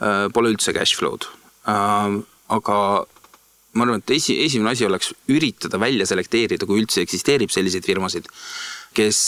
äh, 0.00 0.26
pole 0.34 0.54
üldse 0.54 0.74
cash 0.76 0.98
flow'd. 1.00 1.28
Ähm, 1.68 2.22
aga 2.50 2.76
ma 3.74 3.86
arvan, 3.86 4.02
et 4.02 4.16
esi, 4.16 4.38
esimene 4.46 4.74
asi 4.74 4.86
oleks 4.86 5.12
üritada 5.30 5.78
välja 5.82 6.06
selekteerida, 6.08 6.66
kui 6.66 6.82
üldse 6.82 7.04
eksisteerib 7.04 7.52
selliseid 7.54 7.86
firmasid, 7.86 8.26
kes, 8.96 9.20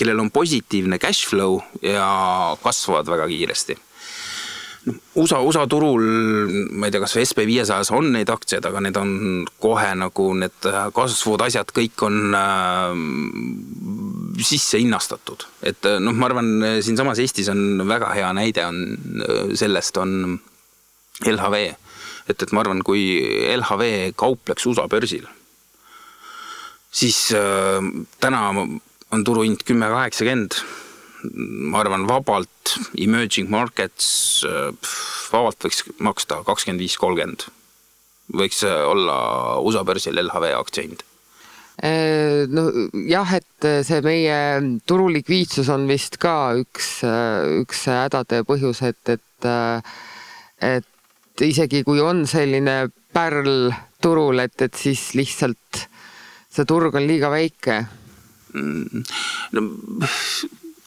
kellel 0.00 0.22
on 0.22 0.30
positiivne 0.32 0.96
cash 1.00 1.28
flow 1.28 1.58
ja 1.84 2.08
kasvavad 2.62 3.10
väga 3.12 3.28
kiiresti 3.28 3.76
USA, 4.88 5.40
USA 5.44 5.66
turul, 5.68 6.00
ma 6.72 6.88
ei 6.88 6.92
tea, 6.94 7.02
kas 7.02 7.18
SB 7.20 7.44
viiesajas 7.48 7.90
on 7.92 8.12
neid 8.14 8.30
aktsiaid, 8.32 8.64
aga 8.64 8.80
need 8.80 8.96
on 8.96 9.10
kohe 9.60 9.90
nagu 9.98 10.30
need 10.40 10.68
äh, 10.70 10.86
kasvavad 10.96 11.44
asjad, 11.48 11.72
kõik 11.76 12.04
on 12.06 12.36
äh, 12.36 12.94
sisse 14.40 14.80
hinnastatud. 14.80 15.44
et 15.60 15.84
äh, 15.84 15.98
noh, 16.00 16.16
ma 16.16 16.30
arvan, 16.30 16.48
siinsamas 16.80 17.20
Eestis 17.20 17.50
on 17.52 17.84
väga 17.88 18.14
hea 18.16 18.32
näide 18.36 18.64
on 18.64 18.80
äh, 19.20 19.52
sellest, 19.58 20.00
on 20.00 20.40
LHV. 21.28 21.60
et, 22.32 22.42
et 22.42 22.52
ma 22.56 22.64
arvan, 22.64 22.80
kui 22.86 23.20
LHV 23.52 24.14
kaupleks 24.16 24.64
USA 24.70 24.88
börsil, 24.88 25.28
siis 26.90 27.26
äh, 27.36 27.84
täna 28.20 28.46
on 29.10 29.24
turuhind 29.26 29.66
kümme 29.68 29.92
kaheksakümmend 29.92 30.62
ma 31.22 31.82
arvan, 31.82 32.06
vabalt 32.08 32.74
emerging 32.98 33.50
markets, 33.52 34.42
vabalt 35.32 35.66
võiks 35.66 35.84
maksta 36.00 36.40
kakskümmend 36.46 36.82
viis, 36.82 36.96
kolmkümmend. 37.00 37.48
võiks 38.30 38.62
olla 38.64 39.16
USA 39.58 39.82
börsil 39.84 40.20
LHV 40.22 40.52
aktsiahind 40.54 41.02
äh, 41.82 42.46
no 42.48 42.68
jah, 43.10 43.34
et 43.36 43.68
see 43.86 44.00
meie 44.06 44.38
turu 44.86 45.08
likviidsus 45.10 45.68
on 45.72 45.88
vist 45.90 46.20
ka 46.22 46.54
üks, 46.60 47.00
üks 47.64 47.84
hädade 47.90 48.44
põhjus, 48.48 48.84
et, 48.86 49.16
et, 49.16 49.50
et 50.62 51.46
isegi 51.46 51.82
kui 51.86 52.00
on 52.04 52.26
selline 52.30 52.84
pärl 53.12 53.72
turul, 54.02 54.38
et, 54.44 54.56
et 54.62 54.76
siis 54.78 55.10
lihtsalt 55.18 55.86
see 56.50 56.66
turg 56.68 56.94
on 56.98 57.06
liiga 57.06 57.30
väike 57.32 57.80
mm,. 58.54 59.04
no 59.56 59.66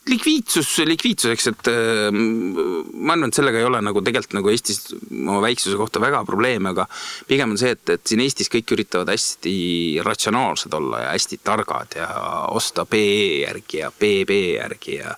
likviidsus 0.09 0.69
likviidsuseks, 0.87 1.47
et 1.51 1.69
äh, 1.71 2.09
ma 2.11 3.15
arvan, 3.15 3.29
et 3.29 3.37
sellega 3.37 3.59
ei 3.61 3.67
ole 3.67 3.79
nagu 3.85 4.01
tegelikult 4.03 4.35
nagu 4.35 4.51
Eestis 4.51 4.81
oma 5.13 5.39
väiksuse 5.43 5.77
kohta 5.79 6.01
väga 6.03 6.23
probleeme, 6.27 6.73
aga 6.73 6.85
pigem 7.29 7.53
on 7.53 7.59
see, 7.59 7.71
et, 7.77 7.83
et 7.95 8.03
siin 8.07 8.23
Eestis 8.23 8.51
kõik 8.51 8.73
üritavad 8.75 9.11
hästi 9.13 9.55
ratsionaalsed 10.03 10.75
olla 10.75 11.05
ja 11.05 11.13
hästi 11.13 11.39
targad 11.43 11.95
ja 11.99 12.09
osta 12.51 12.85
PE 12.89 13.43
järgi 13.45 13.79
ja 13.79 13.91
BB 13.91 14.39
järgi 14.57 14.97
ja 14.99 15.15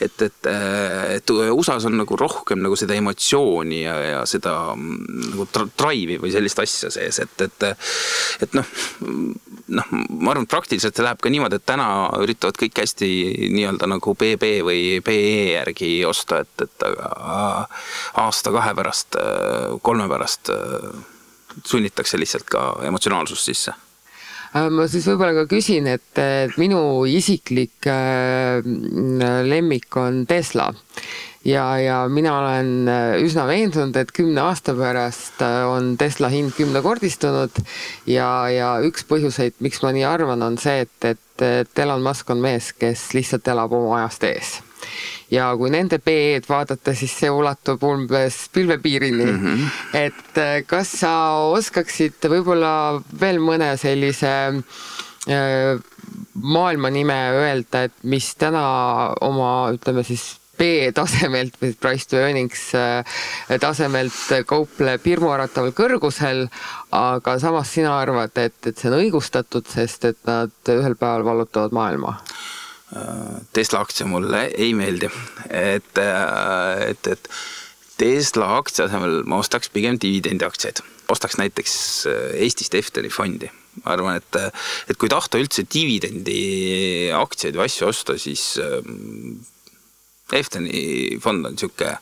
et, 0.00 0.22
et, 0.22 0.50
äh, 0.50 1.16
et 1.18 1.34
USA-s 1.34 1.88
on 1.90 1.98
nagu 2.02 2.18
rohkem 2.20 2.62
nagu 2.62 2.78
seda 2.78 2.94
emotsiooni 2.98 3.82
ja, 3.82 3.96
ja 4.14 4.22
seda 4.30 4.54
mm, 4.76 5.26
nagu 5.34 5.48
drive'i 5.50 6.20
või 6.22 6.34
sellist 6.34 6.62
asja 6.62 6.92
sees, 6.94 7.18
et, 7.24 7.46
et 7.48 7.68
et 8.40 8.54
noh, 8.56 8.66
noh, 9.74 9.90
ma 9.92 10.32
arvan, 10.32 10.46
et 10.46 10.52
praktiliselt 10.52 10.96
see 10.96 11.04
läheb 11.04 11.20
ka 11.22 11.32
niimoodi, 11.32 11.58
et 11.58 11.66
täna 11.66 11.88
üritavad 12.22 12.58
kõik 12.60 12.78
hästi 12.82 13.10
nii-öelda 13.52 13.88
nagu 13.90 14.14
BB 14.20 14.50
või 14.66 14.82
BE 15.04 15.54
järgi 15.56 15.92
osta, 16.08 16.42
et, 16.44 16.66
et 16.66 16.86
aasta-kahe 18.20 18.74
pärast, 18.76 19.16
kolme 19.82 20.08
pärast 20.10 20.52
sunnitakse 21.64 22.18
lihtsalt 22.20 22.48
ka 22.50 22.64
emotsionaalsust 22.86 23.50
sisse. 23.50 23.74
Äh, 24.50 24.66
ma 24.72 24.86
siis 24.90 25.06
võib-olla 25.06 25.34
ka 25.42 25.46
küsin, 25.50 25.86
et 25.90 26.20
minu 26.58 27.04
isiklik 27.06 27.86
äh, 27.90 28.60
lemmik 29.46 29.96
on 30.00 30.24
Tesla 30.30 30.70
ja, 31.44 31.64
ja 31.80 32.02
mina 32.08 32.36
olen 32.38 32.88
äh, 32.88 33.16
üsna 33.24 33.46
veendunud, 33.48 33.96
et 33.96 34.12
kümne 34.12 34.42
aasta 34.44 34.74
pärast 34.76 35.40
on 35.42 35.96
Tesla 35.98 36.28
hind 36.32 36.52
kümnekordistunud 36.58 37.62
ja, 38.06 38.30
ja 38.52 38.76
üks 38.84 39.06
põhjuseid, 39.08 39.58
miks 39.64 39.82
ma 39.84 39.94
nii 39.96 40.06
arvan, 40.08 40.42
on 40.42 40.58
see, 40.60 40.86
et, 40.86 40.96
et 41.04 41.26
et 41.40 41.78
Elon 41.78 42.02
Musk 42.04 42.28
on 42.30 42.40
mees, 42.42 42.72
kes 42.76 43.10
lihtsalt 43.16 43.46
elab 43.48 43.72
oma 43.72 44.00
ajast 44.00 44.26
ees 44.28 44.50
ja 45.30 45.50
kui 45.58 45.70
nende 45.72 46.00
PE-d 46.02 46.48
vaadata, 46.48 46.94
siis 46.96 47.12
see 47.20 47.30
ulatub 47.30 47.82
umbes 47.86 48.42
pilvepiirini 48.54 49.24
mm. 49.24 49.38
-hmm. 49.44 49.68
et 49.94 50.38
äh, 50.38 50.64
kas 50.66 50.92
sa 51.00 51.12
oskaksid 51.52 52.18
võib-olla 52.32 53.00
veel 53.20 53.38
mõne 53.38 53.76
sellise 53.78 54.32
äh, 55.28 55.78
maailma 56.34 56.90
nime 56.90 57.18
öelda, 57.36 57.84
et 57.84 57.94
mis 58.02 58.34
täna 58.34 59.14
oma, 59.20 59.70
ütleme 59.74 60.04
siis 60.04 60.36
B-tasemelt 60.60 61.56
või 61.60 61.72
price 61.80 62.08
to 62.10 62.18
earnings 62.20 62.66
äh, 62.76 63.00
tasemelt 63.62 64.46
kaupleb 64.48 65.06
hirmuärataval 65.08 65.72
kõrgusel, 65.76 66.46
aga 66.96 67.36
samas 67.40 67.72
sina 67.72 67.94
arvad, 67.96 68.36
et, 68.40 68.58
et 68.68 68.76
see 68.76 68.90
on 68.90 68.98
õigustatud, 68.98 69.68
sest 69.70 70.04
et 70.10 70.20
nad 70.28 70.72
ühel 70.74 70.96
päeval 71.00 71.24
vallutavad 71.30 71.76
maailma? 71.76 72.18
Äh, 72.96 73.38
Tesla 73.56 73.80
aktsia 73.86 74.08
mulle 74.10 74.48
ei 74.50 74.74
meeldi, 74.76 75.08
et, 75.48 76.02
äh, 76.02 76.90
et, 76.90 77.08
et 77.14 77.30
Tesla 78.00 78.56
aktsia 78.58 78.88
asemel 78.88 79.22
ma 79.28 79.40
ostaks 79.40 79.72
pigem 79.72 79.96
dividendiaktsiaid, 80.00 80.82
ostaks 81.12 81.38
näiteks 81.40 81.78
Eestist 82.40 82.76
Efteni 82.76 83.12
fondi. 83.12 83.48
Ma 83.84 83.94
arvan, 83.94 84.18
et, 84.18 84.36
et 84.90 84.98
kui 84.98 85.08
tahta 85.08 85.38
üldse 85.38 85.62
dividendi 85.62 87.08
aktsiaid 87.14 87.56
või 87.56 87.68
asju 87.68 87.86
osta, 87.86 88.16
siis 88.18 88.58
Efteni 90.36 91.18
fond 91.22 91.46
on 91.46 91.58
sihuke, 91.58 91.94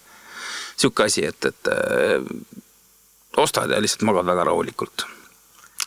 sihuke 0.77 1.07
asi, 1.09 1.25
et, 1.29 1.49
et 1.51 1.71
äh, 1.73 2.23
ostad 3.39 3.71
ja 3.71 3.81
lihtsalt 3.81 4.07
magad 4.09 4.29
väga 4.29 4.47
rahulikult. 4.51 5.07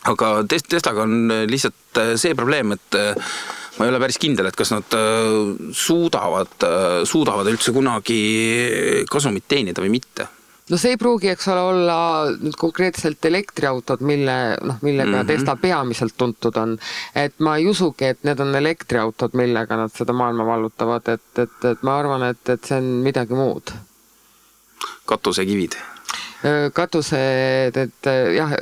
aga 0.09 0.33
Teslaga 0.49 1.05
on 1.05 1.33
lihtsalt 1.47 2.01
äh, 2.01 2.13
see 2.17 2.35
probleem, 2.35 2.73
et 2.77 2.99
äh, 2.99 3.31
ma 3.77 3.87
ei 3.87 3.93
ole 3.93 4.01
päris 4.03 4.19
kindel, 4.21 4.49
et 4.49 4.57
kas 4.57 4.73
nad 4.73 4.93
suudavad, 5.73 6.65
suudavad 7.07 7.47
üldse 7.49 7.71
kunagi 7.73 8.19
kasumit 9.09 9.47
teenida 9.47 9.81
või 9.81 9.93
mitte 9.95 10.27
no 10.69 10.77
see 10.77 10.95
ei 10.95 10.97
pruugi, 10.97 11.29
eks 11.31 11.47
ole, 11.51 11.61
olla 11.73 11.97
nüüd 12.31 12.57
konkreetselt 12.59 13.25
elektriautod, 13.25 14.03
mille 14.07 14.37
noh, 14.61 14.79
millega 14.81 15.09
mm 15.11 15.21
-hmm. 15.21 15.27
Tesla 15.27 15.55
peamiselt 15.55 16.17
tuntud 16.17 16.57
on. 16.57 16.77
et 17.15 17.39
ma 17.39 17.57
ei 17.57 17.67
usugi, 17.67 18.05
et 18.05 18.23
need 18.23 18.39
on 18.39 18.55
elektriautod, 18.55 19.33
millega 19.33 19.77
nad 19.77 19.91
seda 19.95 20.13
maailma 20.13 20.45
vallutavad, 20.45 21.07
et, 21.07 21.39
et, 21.39 21.65
et 21.71 21.83
ma 21.83 21.97
arvan, 21.99 22.23
et, 22.23 22.49
et 22.49 22.63
see 22.63 22.77
on 22.77 22.83
midagi 22.83 23.33
muud. 23.33 23.73
katusekivid 25.05 25.75
katused, 26.73 27.77
et 27.77 28.07
jah, 28.35 28.53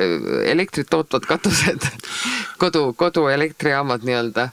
elektrit 0.46 0.90
tootvad 0.90 1.24
katused 1.28 1.86
kodu, 2.62 2.94
koduelektrijaamad 2.94 4.04
nii-öelda. 4.04 4.50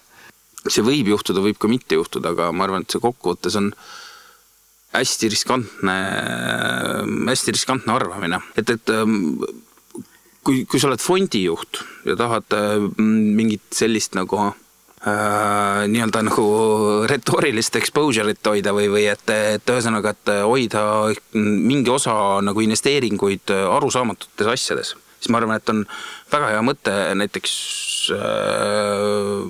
see 0.69 0.83
võib 0.83 1.11
juhtuda, 1.15 1.43
võib 1.43 1.59
ka 1.59 1.69
mitte 1.69 1.95
juhtuda, 1.95 2.35
aga 2.35 2.53
ma 2.53 2.65
arvan, 2.65 2.83
et 2.83 2.91
see 2.91 3.03
kokkuvõttes 3.03 3.59
on 3.59 3.73
hästi 4.97 5.31
riskantne, 5.33 5.97
hästi 7.29 7.55
riskantne 7.57 7.95
arvamine, 7.97 8.41
et, 8.57 8.71
et 8.71 8.93
ähm, 8.95 9.39
kui, 10.47 10.65
kui 10.69 10.81
sa 10.81 10.91
oled 10.91 11.03
fondijuht 11.03 11.83
ja 12.07 12.17
tahad 12.19 12.57
äh, 12.57 12.87
mingit 12.99 13.67
sellist 13.77 14.17
nagu 14.19 14.41
äh, 14.47 15.87
nii-öelda 15.93 16.23
nagu 16.29 16.47
retoorilist 17.11 17.79
exposure'it 17.81 18.53
hoida 18.53 18.75
või, 18.77 18.91
või 18.93 19.07
et, 19.13 19.27
et 19.57 19.75
ühesõnaga, 19.75 20.15
et 20.15 20.35
hoida 20.47 20.85
mingi 21.37 21.93
osa 21.93 22.17
nagu 22.45 22.65
investeeringuid 22.65 23.55
arusaamatutes 23.57 24.53
asjades, 24.55 24.95
siis 25.19 25.33
ma 25.33 25.43
arvan, 25.43 25.59
et 25.59 25.75
on 25.75 25.83
väga 26.33 26.53
hea 26.55 26.63
mõte 26.67 26.95
näiteks 27.23 27.57
äh, 28.17 29.43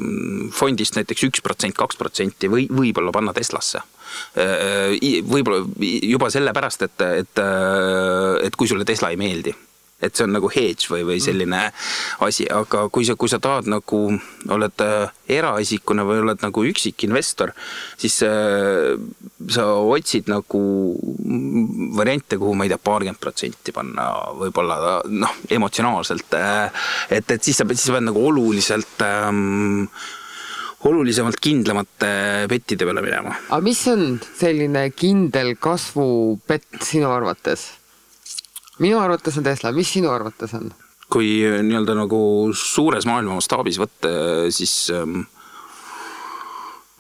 fondist 0.57 0.97
näiteks 0.97 1.29
üks 1.29 1.45
protsent, 1.45 1.77
kaks 1.77 2.01
protsenti 2.01 2.51
või 2.53 2.71
võib-olla 2.73 3.15
panna 3.15 3.37
Teslasse 3.37 3.85
võib-olla 4.37 5.63
juba 5.81 6.31
sellepärast, 6.33 6.89
et, 6.89 7.07
et, 7.23 7.45
et 8.47 8.57
kui 8.57 8.69
sulle 8.69 8.85
Tesla 8.89 9.13
ei 9.13 9.21
meeldi 9.21 9.55
et 10.03 10.17
see 10.17 10.27
on 10.27 10.35
nagu 10.37 10.49
hedge 10.53 10.91
või, 10.93 11.05
või 11.09 11.21
selline 11.25 11.61
asi, 12.25 12.45
aga 12.53 12.85
kui 12.93 13.07
sa, 13.09 13.17
kui 13.17 13.31
sa 13.33 13.39
tahad 13.43 13.69
nagu, 13.73 14.01
oled 14.53 14.85
äh, 14.85 15.15
eraisikuna 15.39 16.05
või 16.07 16.21
oled 16.25 16.45
nagu 16.45 16.65
üksikinvestor, 16.69 17.55
siis 17.97 18.19
äh, 18.27 18.93
sa 19.53 19.67
otsid 19.81 20.29
nagu 20.29 20.61
variante, 21.97 22.37
kuhu 22.37 22.53
ma 22.59 22.67
ei 22.67 22.75
tea, 22.75 22.83
paarkümmend 22.91 23.23
protsenti 23.23 23.73
panna 23.77 24.11
võib-olla 24.37 25.01
noh, 25.09 25.41
emotsionaalselt. 25.57 26.37
et, 27.11 27.33
et 27.33 27.41
siis 27.41 27.57
sa, 27.57 27.69
siis 27.73 27.89
sa 27.89 27.97
pead 27.97 28.09
nagu 28.11 28.29
oluliselt 28.29 29.01
ähm, 29.07 29.87
olulisemalt 30.85 31.41
kindlamate 31.41 32.11
pettide 32.51 32.85
peale 32.85 33.03
minema. 33.05 33.35
aga 33.49 33.63
mis 33.65 33.81
on 33.89 34.19
selline 34.39 34.89
kindel 34.97 35.55
kasvupett 35.61 36.83
sinu 36.85 37.11
arvates? 37.11 37.69
minu 38.79 39.01
arvates 39.01 39.39
on 39.39 39.47
Tesla, 39.47 39.73
mis 39.73 39.93
sinu 39.97 40.13
arvates 40.13 40.53
on? 40.59 40.69
kui 41.13 41.39
nii-öelda 41.41 41.95
nagu 41.97 42.21
suures 42.57 43.07
maailma 43.07 43.39
mastaabis 43.39 43.79
võtta, 43.81 44.11
siis 44.53 44.75
ähm, 44.95 45.23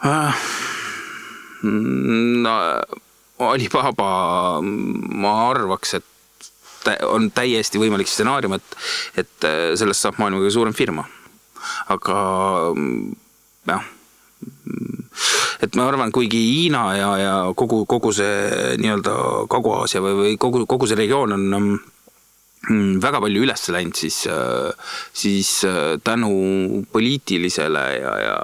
äh, 0.07 0.47
no, 1.67 2.55
Alibaba, 3.51 4.11
ma 4.62 5.33
arvaks, 5.51 5.99
et 5.99 6.93
on 7.11 7.27
täiesti 7.35 7.81
võimalik 7.83 8.09
stsenaarium, 8.09 8.55
et, 8.57 8.77
et 9.19 9.49
sellest 9.77 10.07
saab 10.07 10.21
maailma 10.23 10.41
kõige 10.41 10.55
suurem 10.55 10.77
firma. 10.77 11.05
aga 11.93 12.17
jah. 13.67 13.85
Et 15.65 15.77
ma 15.77 15.87
arvan, 15.89 16.13
kuigi 16.13 16.39
Hiina 16.39 16.83
ja, 16.97 17.11
ja 17.19 17.35
kogu, 17.57 17.85
kogu 17.89 18.13
see 18.13 18.77
nii-öelda 18.83 19.15
Kagu-Aasia 19.51 20.03
või, 20.05 20.17
või 20.19 20.35
kogu, 20.41 20.67
kogu 20.69 20.89
see 20.89 20.99
regioon 20.99 21.33
on 21.33 21.79
väga 23.03 23.21
palju 23.23 23.43
üles 23.45 23.63
läinud, 23.71 23.95
siis, 23.99 24.23
siis 25.15 25.51
tänu 26.05 26.31
poliitilisele 26.93 27.85
ja, 27.95 28.15
ja 28.25 28.37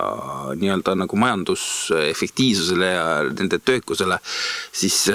nii-öelda 0.59 0.95
nagu 1.01 1.19
majandusefektiivsusele 1.19 2.91
ja 2.93 3.07
nende 3.31 3.59
töökusele, 3.65 4.19
siis 4.73 5.09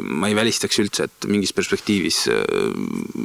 ma 0.00 0.30
ei 0.30 0.38
välistaks 0.38 0.80
üldse, 0.80 1.08
et 1.08 1.28
mingis 1.28 1.52
perspektiivis 1.56 2.24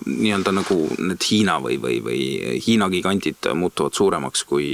nii-öelda 0.10 0.56
nagu 0.60 0.80
need 1.00 1.24
Hiina 1.30 1.60
või, 1.64 1.80
või, 1.82 2.02
või 2.04 2.22
Hiina 2.66 2.90
gigandid 2.92 3.52
muutuvad 3.56 3.96
suuremaks 3.96 4.44
kui 4.50 4.68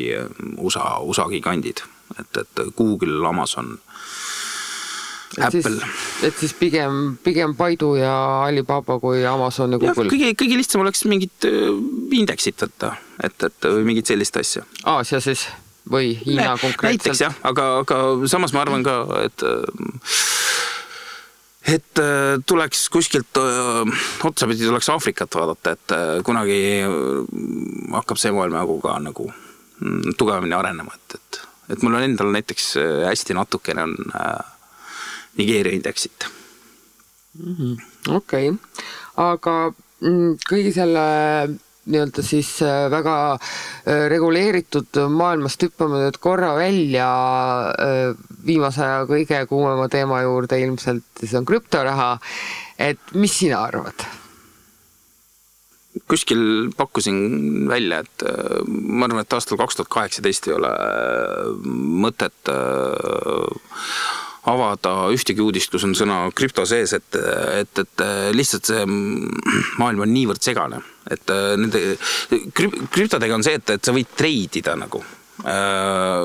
USA, 0.58 0.98
USA 1.06 1.30
gigandid. 1.30 1.86
Et, 2.18 2.38
et 2.42 2.62
Google, 2.78 3.22
Amazon, 3.28 3.76
Apple. 5.38 5.78
et 6.26 6.38
siis 6.42 6.54
pigem, 6.58 7.18
pigem 7.24 7.54
Baidu 7.58 7.94
ja 8.00 8.14
Alibaba 8.48 8.98
kui 9.00 9.22
Amazon 9.30 9.76
ja 9.76 9.80
Google. 9.82 10.10
kõige, 10.10 10.32
kõige 10.40 10.58
lihtsam 10.58 10.82
oleks 10.82 11.06
mingit 11.10 11.46
äh, 11.46 11.70
indeksit 12.18 12.66
võtta, 12.66 12.96
et, 13.22 13.38
et 13.46 13.70
või 13.70 13.86
mingit 13.92 14.10
sellist 14.10 14.40
asja. 14.42 14.66
Aasia 14.90 15.22
siis 15.24 15.46
või 15.90 16.16
Hiina 16.18 16.56
ne, 16.56 16.58
konkreetselt? 16.58 16.90
näiteks 16.90 17.24
jah, 17.28 17.38
aga, 17.46 17.70
aga 17.84 18.02
samas 18.32 18.56
ma 18.58 18.64
arvan 18.66 18.86
ka, 18.86 18.98
et 19.28 19.46
äh, 19.46 20.18
et 21.78 22.02
äh, 22.02 22.42
tuleks 22.50 22.88
kuskilt 22.90 23.38
otsapidi 24.26 24.66
tuleks 24.66 24.90
Aafrikat 24.90 25.38
vaadata, 25.38 25.78
et 25.78 25.98
kunagi 26.26 26.62
hakkab 27.94 28.18
see 28.18 28.34
maailm 28.34 28.58
nagu 28.58 28.80
ka 28.82 28.98
nagu 29.04 29.30
mm, 29.30 30.16
tugevamini 30.18 30.58
arenema, 30.58 30.98
et, 30.98 31.20
et 31.20 31.46
et 31.70 31.84
mul 31.86 31.94
on 31.94 32.02
endal 32.02 32.32
näiteks 32.34 32.72
hästi 33.06 33.36
natukene 33.38 33.84
on 33.86 33.94
Nigeeria 35.40 35.76
indeksit 35.76 36.28
mm 37.40 37.56
-hmm.. 37.56 38.16
okei 38.16 38.50
okay., 38.50 38.58
aga 39.20 39.56
kõigi 40.50 40.72
selle 40.76 41.08
nii-öelda 41.90 42.24
siis 42.26 42.52
äh, 42.62 42.88
väga 42.92 43.16
äh, 43.34 44.06
reguleeritud 44.12 45.02
maailmast 45.14 45.64
hüppame 45.66 46.04
nüüd 46.04 46.20
korra 46.22 46.54
välja 46.58 47.10
äh, 47.74 48.14
viimase 48.46 48.84
aja 48.86 49.04
kõige 49.10 49.42
kuumema 49.50 49.90
teema 49.92 50.22
juurde 50.26 50.60
ilmselt, 50.62 51.06
siis 51.20 51.36
on 51.40 51.48
krüptoraha. 51.50 52.18
et 52.80 53.14
mis 53.14 53.38
sina 53.40 53.64
arvad? 53.66 54.06
kuskil 56.10 56.72
pakkusin 56.78 57.68
välja, 57.70 58.00
et 58.00 58.24
ma 58.66 59.06
arvan, 59.06 59.22
et 59.22 59.34
aastal 59.36 59.60
kaks 59.60 59.78
tuhat 59.78 59.92
kaheksateist 59.94 60.48
ei 60.48 60.56
ole 60.56 60.70
mõtet 62.06 62.50
avada 64.48 65.10
ühtegi 65.14 65.44
uudist, 65.44 65.72
kus 65.74 65.84
on 65.88 65.96
sõna 65.98 66.22
krüpto 66.36 66.66
sees, 66.70 66.94
et, 66.96 67.18
et, 67.60 67.82
et 67.84 68.04
lihtsalt 68.36 68.70
see 68.70 68.86
maailm 68.88 70.06
on 70.06 70.14
niivõrd 70.14 70.44
segane, 70.44 70.82
et 71.12 71.34
äh, 71.34 71.54
nende 71.60 71.98
krüptodega 72.56 73.36
on 73.36 73.46
see, 73.46 73.60
et, 73.60 73.76
et 73.76 73.84
sa 73.84 73.96
võid 73.96 74.12
treidida 74.16 74.76
nagu 74.80 75.04
äh, 75.44 76.24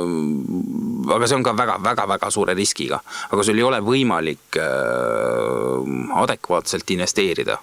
aga 1.17 1.29
see 1.29 1.39
on 1.39 1.47
ka 1.47 1.57
väga-väga-väga 1.59 2.31
suure 2.35 2.57
riskiga, 2.59 3.01
aga 3.31 3.47
sul 3.47 3.59
ei 3.59 3.67
ole 3.67 3.83
võimalik 3.85 4.61
äh, 4.63 5.93
adekvaatselt 6.23 6.95
investeerida. 6.95 7.59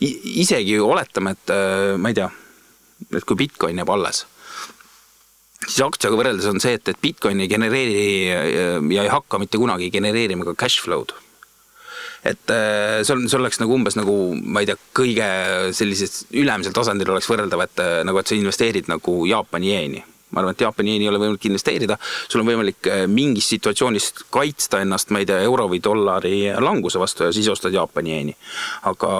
isegi 0.00 0.78
oletame, 0.82 1.36
et 1.36 1.52
ma 1.96 2.10
ei 2.10 2.16
tea, 2.16 2.30
et 3.12 3.24
kui 3.24 3.38
Bitcoin 3.38 3.78
jääb 3.78 3.92
alles 3.94 4.26
siis 5.66 5.82
aktsiaga 5.84 6.18
võrreldes 6.18 6.48
on 6.50 6.62
see, 6.62 6.76
et, 6.78 6.88
et 6.88 6.98
Bitcoin 7.02 7.42
ei 7.42 7.50
genereeri 7.50 8.08
ja 8.94 9.04
ei 9.04 9.12
hakka 9.12 9.40
mitte 9.42 9.60
kunagi 9.60 9.90
genereerima 9.94 10.46
ka 10.48 10.56
cash 10.64 10.82
flow'd. 10.84 11.14
et 12.26 12.50
äh, 12.50 13.04
see 13.06 13.14
on, 13.14 13.28
see 13.30 13.38
oleks 13.38 13.60
nagu 13.62 13.74
umbes 13.76 13.98
nagu, 13.98 14.16
ma 14.42 14.62
ei 14.62 14.70
tea, 14.70 14.78
kõige 14.96 15.30
sellises 15.76 16.24
ülemisel 16.34 16.74
tasandil 16.74 17.12
oleks 17.14 17.28
võrreldav, 17.30 17.62
et 17.66 17.82
äh, 17.82 18.02
nagu, 18.06 18.18
et 18.18 18.30
sa 18.30 18.38
investeerid 18.38 18.90
nagu 18.90 19.20
Jaapani 19.30 19.74
jeeni 19.74 20.04
ma 20.30 20.42
arvan, 20.42 20.56
et 20.56 20.64
Jaapani 20.64 20.94
jeeni 20.94 21.06
ei 21.06 21.10
ole 21.12 21.20
võimalik 21.22 21.44
investeerida, 21.48 21.98
sul 22.28 22.42
on 22.42 22.48
võimalik 22.50 22.88
äh, 22.90 23.04
mingist 23.10 23.52
situatsioonist 23.54 24.24
kaitsta 24.34 24.80
ennast, 24.84 25.12
ma 25.14 25.22
ei 25.22 25.28
tea, 25.28 25.38
euro 25.46 25.68
või 25.70 25.82
dollari 25.82 26.40
languse 26.62 27.00
vastu 27.02 27.28
ja 27.28 27.34
siis 27.34 27.48
ostad 27.52 27.74
Jaapani 27.76 28.14
jeeni. 28.14 28.34
aga 28.90 29.10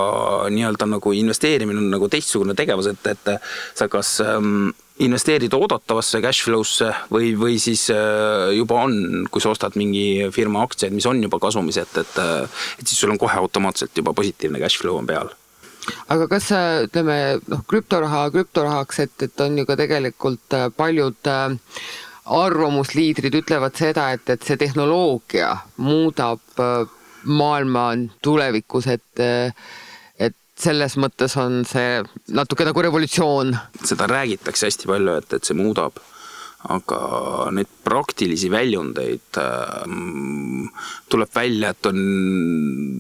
nii-öelda 0.50 0.88
nagu 0.96 1.12
investeerimine 1.12 1.78
on 1.78 1.92
nagu 1.94 2.08
teistsugune 2.10 2.56
tegevus, 2.58 2.90
et, 2.90 3.06
et 3.12 3.30
sa 3.74 3.88
kas 3.92 4.18
ähm, 4.24 4.74
investeerid 5.02 5.54
oodatavasse 5.54 6.20
cash 6.24 6.46
flow'sse 6.46 6.90
või, 7.12 7.32
või 7.38 7.58
siis 7.62 7.86
äh, 7.92 8.52
juba 8.56 8.82
on, 8.86 9.26
kui 9.30 9.44
sa 9.44 9.52
ostad 9.52 9.76
mingi 9.78 10.26
firma 10.34 10.64
aktsiaid, 10.66 10.94
mis 10.96 11.06
on 11.08 11.20
juba 11.22 11.40
kasumis, 11.42 11.80
et, 11.82 11.98
et, 12.02 12.20
äh, 12.22 12.62
et 12.80 12.86
siis 12.86 13.02
sul 13.04 13.12
on 13.12 13.20
kohe 13.20 13.36
automaatselt 13.42 13.96
juba 13.96 14.16
positiivne 14.16 14.62
cash 14.62 14.80
flow 14.80 14.98
on 14.98 15.08
peal 15.08 15.34
aga 16.12 16.26
kas 16.30 16.50
ütleme 16.86 17.18
noh, 17.50 17.62
krüptoraha 17.68 18.26
krüptorahaks, 18.34 19.00
et, 19.06 19.14
et 19.28 19.44
on 19.44 19.58
ju 19.60 19.66
ka 19.68 19.78
tegelikult 19.78 20.56
äh, 20.56 20.68
paljud 20.76 21.30
äh, 21.30 21.56
arvamusliidrid 22.36 23.36
ütlevad 23.42 23.78
seda, 23.78 24.10
et, 24.16 24.28
et 24.30 24.46
see 24.46 24.58
tehnoloogia 24.60 25.52
muudab 25.82 26.62
äh, 26.62 26.86
maailma 27.26 27.88
tulevikus, 28.22 28.86
et 28.92 29.22
et 30.22 30.36
selles 30.56 30.94
mõttes 31.00 31.34
on 31.42 31.64
see 31.68 32.02
natuke 32.34 32.64
nagu 32.64 32.82
revolutsioon. 32.86 33.56
seda 33.82 34.06
räägitakse 34.10 34.70
hästi 34.70 34.90
palju, 34.90 35.16
et, 35.22 35.38
et 35.38 35.48
see 35.48 35.58
muudab 35.58 35.98
aga 36.72 36.98
neid 37.54 37.68
praktilisi 37.86 38.48
väljundeid 38.50 39.38
äh, 39.40 39.84
tuleb 41.10 41.30
välja, 41.34 41.72
et 41.72 41.88
on 41.90 41.98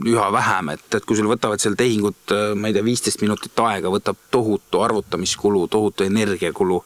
üha 0.06 0.28
vähem, 0.34 0.72
et, 0.76 0.86
et 0.94 1.06
kui 1.06 1.18
sul 1.18 1.30
võtavad 1.30 1.62
seal 1.62 1.76
tehingud, 1.78 2.20
äh, 2.34 2.54
ma 2.58 2.70
ei 2.70 2.76
tea, 2.76 2.86
viisteist 2.86 3.22
minutit 3.24 3.64
aega, 3.64 3.92
võtab 3.92 4.18
tohutu 4.34 4.76
arvutamiskulu, 4.86 5.66
tohutu 5.72 6.00
energiakulu. 6.06 6.78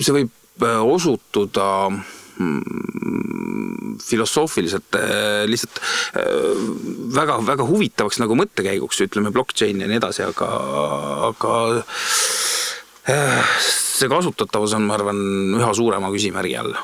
see 0.00 0.16
võib 0.16 0.64
äh, 0.64 0.80
osutuda 0.82 1.68
mm, 1.90 2.60
filosoofiliselt 4.04 4.96
lihtsalt 5.46 5.78
väga-väga 7.14 7.64
huvitavaks 7.68 8.18
nagu 8.18 8.34
mõttekäiguks, 8.38 8.98
ütleme 9.06 9.30
blockchain 9.34 9.80
ja 9.80 9.86
nii 9.90 10.00
edasi, 10.00 10.22
aga, 10.26 10.48
aga 11.30 11.52
see 13.04 14.08
kasutatavus 14.08 14.74
on, 14.78 14.88
ma 14.88 14.98
arvan, 14.98 15.20
üha 15.60 15.70
suurema 15.76 16.12
küsimärgi 16.14 16.58
all 16.60 16.76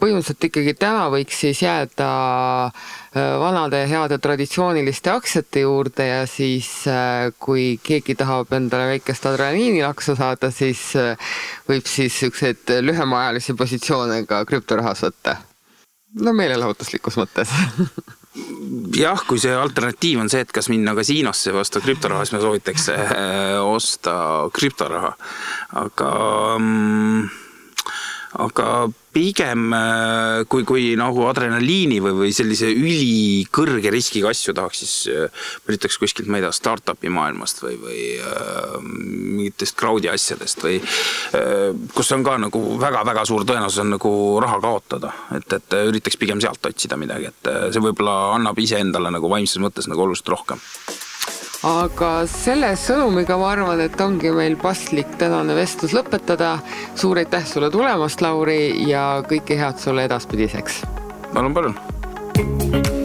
põhimõtteliselt 0.00 0.46
ikkagi 0.48 0.74
täna 0.80 1.08
võiks 1.12 1.40
siis 1.44 1.60
jääda 1.62 2.08
äh, 2.66 3.34
vanade 3.40 3.82
heade 3.90 4.18
traditsiooniliste 4.22 5.12
aktsiate 5.12 5.64
juurde 5.64 6.06
ja 6.06 6.22
siis 6.30 6.70
äh, 6.88 7.28
kui 7.42 7.74
keegi 7.84 8.16
tahab 8.18 8.52
endale 8.56 8.94
väikest 8.94 9.28
adrenaliinilaksu 9.30 10.16
saada, 10.18 10.50
siis 10.54 10.86
äh, 10.98 11.34
võib 11.68 11.88
siis 11.88 12.16
niisuguseid 12.16 12.74
lühemaajalisi 12.86 13.56
positsioone 13.58 14.22
ka 14.30 14.44
krüptorahas 14.48 15.04
võtta. 15.08 15.36
no 16.24 16.34
meelelahutuslikus 16.36 17.20
mõttes 17.20 17.52
jah, 18.94 19.22
kui 19.26 19.40
see 19.42 19.54
alternatiiv 19.54 20.20
on 20.22 20.30
see, 20.30 20.44
et 20.44 20.52
kas 20.54 20.70
minna 20.70 20.94
kasiinosse 20.98 21.54
või 21.54 21.64
osta 21.64 21.82
krüptoraha, 21.82 22.26
siis 22.26 22.36
ma 22.36 22.42
soovitaks 22.44 22.88
äh, 22.94 23.58
osta 23.64 24.14
krüptoraha. 24.54 25.14
aga 25.82 26.10
mm, 26.58 27.28
aga 28.38 28.86
pigem 29.10 29.72
äh, 29.74 30.44
kui, 30.46 30.62
kui 30.62 30.92
nagu 30.98 31.24
adrenaliini 31.26 31.98
või, 32.02 32.12
või 32.14 32.34
sellise 32.34 32.68
ülikõrge 32.70 33.90
riskiga 33.90 34.30
asju 34.30 34.54
tahaks, 34.54 34.82
siis 34.84 34.94
äh, 35.10 35.48
ma 35.64 35.72
üritaks 35.72 35.98
kuskilt, 35.98 36.30
ma 36.30 36.38
ei 36.38 36.44
tea, 36.44 36.52
startup'i 36.54 37.10
maailmast 37.10 37.64
või, 37.64 37.74
või 37.82 38.04
äh, 38.22 38.78
mingitest 38.86 39.74
crowd'i 39.80 40.12
asjadest 40.12 40.62
või 40.62 40.78
äh, 40.78 41.74
kus 41.96 42.14
on 42.14 42.24
ka 42.26 42.38
nagu 42.46 42.62
väga-väga 42.78 43.26
suur 43.26 43.46
tõenäosus 43.48 43.82
on 43.82 43.94
nagu 43.96 44.14
raha 44.44 44.62
kaotada. 44.62 45.12
et, 45.34 45.58
et 45.58 45.78
üritaks 45.90 46.20
pigem 46.20 46.42
sealt 46.42 46.70
otsida 46.70 46.98
midagi, 47.00 47.32
et 47.34 47.50
äh, 47.50 47.68
see 47.74 47.82
võib-olla 47.82 48.36
annab 48.38 48.62
iseendale 48.62 49.10
nagu 49.10 49.32
vaimses 49.32 49.58
mõttes 49.62 49.90
nagu 49.90 50.06
oluliselt 50.06 50.36
rohkem 50.36 50.62
aga 51.66 52.10
selle 52.30 52.70
sõnumiga 52.78 53.36
ma 53.40 53.50
arvan, 53.54 53.82
et 53.84 54.00
ongi 54.00 54.32
meil 54.34 54.56
paslik 54.60 55.16
tänane 55.20 55.56
vestlus 55.58 55.94
lõpetada. 55.96 56.58
suur 56.94 57.18
aitäh 57.20 57.44
sulle 57.46 57.70
tulemast, 57.70 58.20
Lauri, 58.20 58.88
ja 58.88 59.22
kõike 59.28 59.58
head 59.58 59.78
sulle 59.78 60.04
edaspidiseks. 60.08 60.82
palun, 61.34 61.54
palun. 61.54 62.99